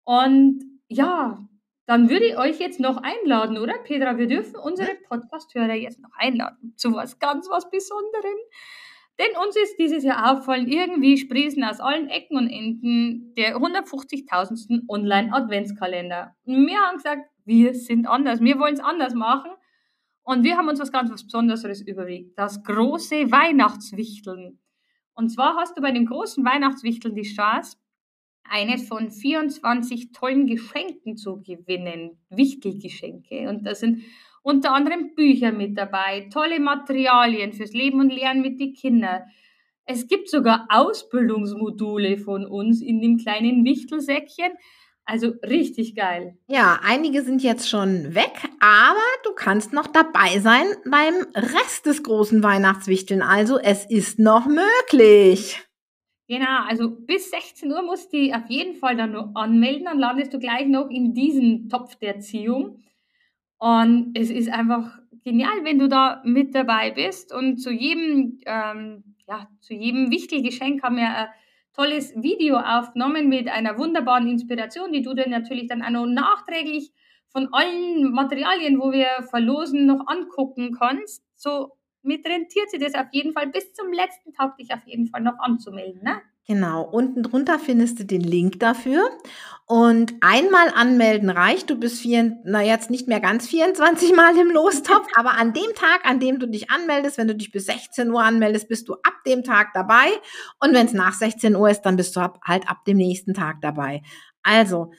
Und 0.03 0.63
ja, 0.87 1.47
dann 1.85 2.09
würde 2.09 2.25
ich 2.25 2.37
euch 2.37 2.59
jetzt 2.59 2.79
noch 2.79 2.97
einladen, 2.97 3.57
oder 3.57 3.77
Petra? 3.79 4.17
Wir 4.17 4.27
dürfen 4.27 4.55
unsere 4.57 4.89
Podcast-Hörer 5.07 5.75
jetzt 5.75 5.99
noch 6.01 6.11
einladen 6.17 6.73
zu 6.75 6.93
was 6.93 7.19
ganz 7.19 7.49
was 7.49 7.69
Besonderem. 7.69 8.37
Denn 9.19 9.29
uns 9.43 9.55
ist 9.55 9.77
dieses 9.79 10.03
Jahr 10.03 10.31
auffallen, 10.31 10.67
irgendwie 10.67 11.17
sprießen 11.17 11.63
aus 11.63 11.79
allen 11.79 12.07
Ecken 12.09 12.37
und 12.37 12.49
Enden 12.49 13.33
der 13.35 13.57
150.000. 13.57 14.87
Online-Adventskalender. 14.87 16.35
Und 16.45 16.67
wir 16.67 16.77
haben 16.77 16.97
gesagt, 16.97 17.29
wir 17.45 17.73
sind 17.73 18.05
anders, 18.05 18.41
wir 18.41 18.59
wollen 18.59 18.75
es 18.75 18.79
anders 18.79 19.13
machen. 19.13 19.51
Und 20.27 20.43
wir 20.43 20.57
haben 20.57 20.67
uns 20.67 20.81
was 20.81 20.91
ganz 20.91 21.09
was 21.09 21.23
Besonderes 21.23 21.79
überlegt. 21.79 22.37
Das 22.37 22.61
große 22.61 23.31
Weihnachtswichteln. 23.31 24.59
Und 25.13 25.29
zwar 25.29 25.55
hast 25.55 25.77
du 25.77 25.81
bei 25.81 25.91
dem 25.91 26.05
großen 26.05 26.43
Weihnachtswichteln 26.43 27.15
die 27.15 27.21
Chance, 27.21 27.77
eines 28.43 28.89
von 28.89 29.09
24 29.09 30.11
tollen 30.11 30.45
Geschenken 30.45 31.15
zu 31.15 31.41
gewinnen. 31.41 32.17
Wichtelgeschenke. 32.29 33.47
Und 33.47 33.65
da 33.65 33.73
sind 33.73 34.03
unter 34.43 34.73
anderem 34.73 35.15
Bücher 35.15 35.53
mit 35.53 35.77
dabei, 35.77 36.27
tolle 36.29 36.59
Materialien 36.59 37.53
fürs 37.53 37.71
Leben 37.71 38.01
und 38.01 38.09
Lernen 38.09 38.41
mit 38.41 38.59
den 38.59 38.73
Kindern. 38.73 39.21
Es 39.85 40.09
gibt 40.09 40.29
sogar 40.29 40.67
Ausbildungsmodule 40.67 42.17
von 42.17 42.45
uns 42.45 42.81
in 42.81 42.99
dem 42.99 43.15
kleinen 43.15 43.63
Wichtelsäckchen. 43.63 44.51
Also 45.09 45.35
richtig 45.41 45.95
geil. 45.95 46.37
Ja, 46.47 46.81
einige 46.83 47.21
sind 47.21 47.41
jetzt 47.41 47.69
schon 47.69 48.13
weg, 48.13 48.43
aber 48.59 48.99
du 49.23 49.31
kannst 49.33 49.71
noch 49.71 49.87
dabei 49.87 50.39
sein 50.39 50.65
beim 50.83 51.15
Rest 51.33 51.85
des 51.85 52.03
großen 52.03 52.43
Weihnachtswichteln. 52.43 53.21
Also 53.21 53.57
es 53.57 53.85
ist 53.85 54.19
noch 54.19 54.47
möglich. 54.47 55.63
Genau, 56.27 56.65
also 56.67 56.89
bis 56.89 57.31
16 57.31 57.71
Uhr 57.71 57.83
musst 57.83 58.11
du 58.11 58.17
auf 58.33 58.49
jeden 58.49 58.75
Fall 58.75 58.97
dann 58.97 59.13
nur 59.13 59.31
anmelden, 59.33 59.85
dann 59.85 59.97
landest 59.97 60.33
du 60.33 60.39
gleich 60.39 60.67
noch 60.67 60.89
in 60.89 61.13
diesen 61.13 61.69
Topf 61.69 61.95
der 61.95 62.15
Erziehung. 62.15 62.83
Und 63.59 64.11
es 64.13 64.29
ist 64.29 64.49
einfach 64.49 64.99
genial, 65.23 65.63
wenn 65.63 65.79
du 65.79 65.87
da 65.87 66.21
mit 66.25 66.53
dabei 66.53 66.91
bist. 66.91 67.33
Und 67.33 67.59
zu 67.59 67.71
jedem, 67.71 68.41
ähm, 68.45 69.15
ja, 69.25 69.47
zu 69.61 69.73
jedem 69.73 70.11
Wichtelgeschenk 70.11 70.83
haben 70.83 70.97
wir 70.97 71.07
ein 71.07 71.27
tolles 71.77 72.13
Video 72.15 72.57
aufgenommen 72.57 73.29
mit 73.29 73.47
einer 73.47 73.77
wunderbaren 73.77 74.27
Inspiration, 74.27 74.91
die 74.91 75.03
du 75.03 75.13
dann 75.13 75.29
natürlich 75.29 75.67
dann 75.67 75.83
auch 75.83 75.91
noch 75.91 76.05
nachträglich 76.07 76.91
von 77.29 77.49
allen 77.53 78.11
Materialien, 78.11 78.79
wo 78.79 78.91
wir 78.91 79.23
verlosen, 79.29 79.85
noch 79.85 80.07
angucken 80.07 80.75
kannst. 80.77 81.23
So 81.35 81.77
mit 82.01 82.25
rentiert 82.25 82.71
sich 82.71 82.79
das 82.79 82.95
auf 82.95 83.07
jeden 83.11 83.33
Fall 83.33 83.47
bis 83.47 83.73
zum 83.73 83.93
letzten 83.93 84.33
Tag, 84.33 84.57
dich 84.57 84.73
auf 84.73 84.85
jeden 84.85 85.07
Fall 85.07 85.21
noch 85.21 85.37
anzumelden. 85.39 86.01
Ne? 86.03 86.21
Genau, 86.49 86.83
unten 86.83 87.23
drunter 87.23 87.59
findest 87.59 87.99
du 87.99 88.05
den 88.05 88.21
Link 88.21 88.61
dafür. 88.61 89.09
Und 89.65 90.13
einmal 90.21 90.69
anmelden 90.73 91.29
reicht. 91.29 91.69
Du 91.69 91.75
bist 91.77 91.99
vier, 91.99 92.37
na 92.45 92.63
jetzt 92.63 92.89
nicht 92.89 93.09
mehr 93.09 93.19
ganz 93.19 93.49
24 93.49 94.15
Mal 94.15 94.37
im 94.37 94.51
Lostopf, 94.51 95.07
aber 95.15 95.31
an 95.31 95.51
dem 95.51 95.75
Tag, 95.75 96.05
an 96.05 96.21
dem 96.21 96.39
du 96.39 96.47
dich 96.47 96.71
anmeldest, 96.71 97.17
wenn 97.17 97.27
du 97.27 97.35
dich 97.35 97.51
bis 97.51 97.65
16 97.65 98.09
Uhr 98.09 98.23
anmeldest, 98.23 98.69
bist 98.69 98.87
du 98.87 98.93
ab 98.93 99.15
dem 99.25 99.43
Tag 99.43 99.73
dabei. 99.73 100.07
Und 100.61 100.73
wenn 100.73 100.85
es 100.85 100.93
nach 100.93 101.13
16 101.13 101.53
Uhr 101.57 101.69
ist, 101.69 101.81
dann 101.81 101.97
bist 101.97 102.15
du 102.15 102.21
ab, 102.21 102.39
halt 102.45 102.69
ab 102.69 102.85
dem 102.85 102.95
nächsten 102.95 103.33
Tag 103.33 103.57
dabei. 103.59 104.01
Also, 104.41 104.91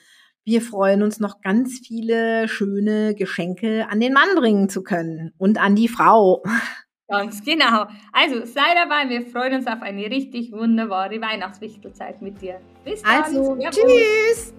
wir 0.45 0.61
freuen 0.61 1.01
uns 1.01 1.19
noch 1.19 1.41
ganz 1.41 1.79
viele 1.79 2.47
schöne 2.47 3.15
Geschenke 3.15 3.87
an 3.89 3.99
den 3.99 4.13
Mann 4.13 4.35
bringen 4.35 4.69
zu 4.69 4.83
können 4.83 5.33
und 5.39 5.59
an 5.59 5.75
die 5.75 5.87
Frau. 5.87 6.43
Ganz 7.09 7.43
genau. 7.43 7.87
Also 8.13 8.45
sei 8.45 8.75
dabei, 8.75 9.09
wir 9.09 9.25
freuen 9.25 9.55
uns 9.55 9.67
auf 9.67 9.81
eine 9.81 10.05
richtig 10.05 10.51
wunderbare 10.51 11.19
Weihnachtswichtelzeit 11.19 12.21
mit 12.21 12.39
dir. 12.41 12.59
Bis 12.85 13.01
dann. 13.01 13.23
Also, 13.23 13.57
tschüss. 13.71 14.53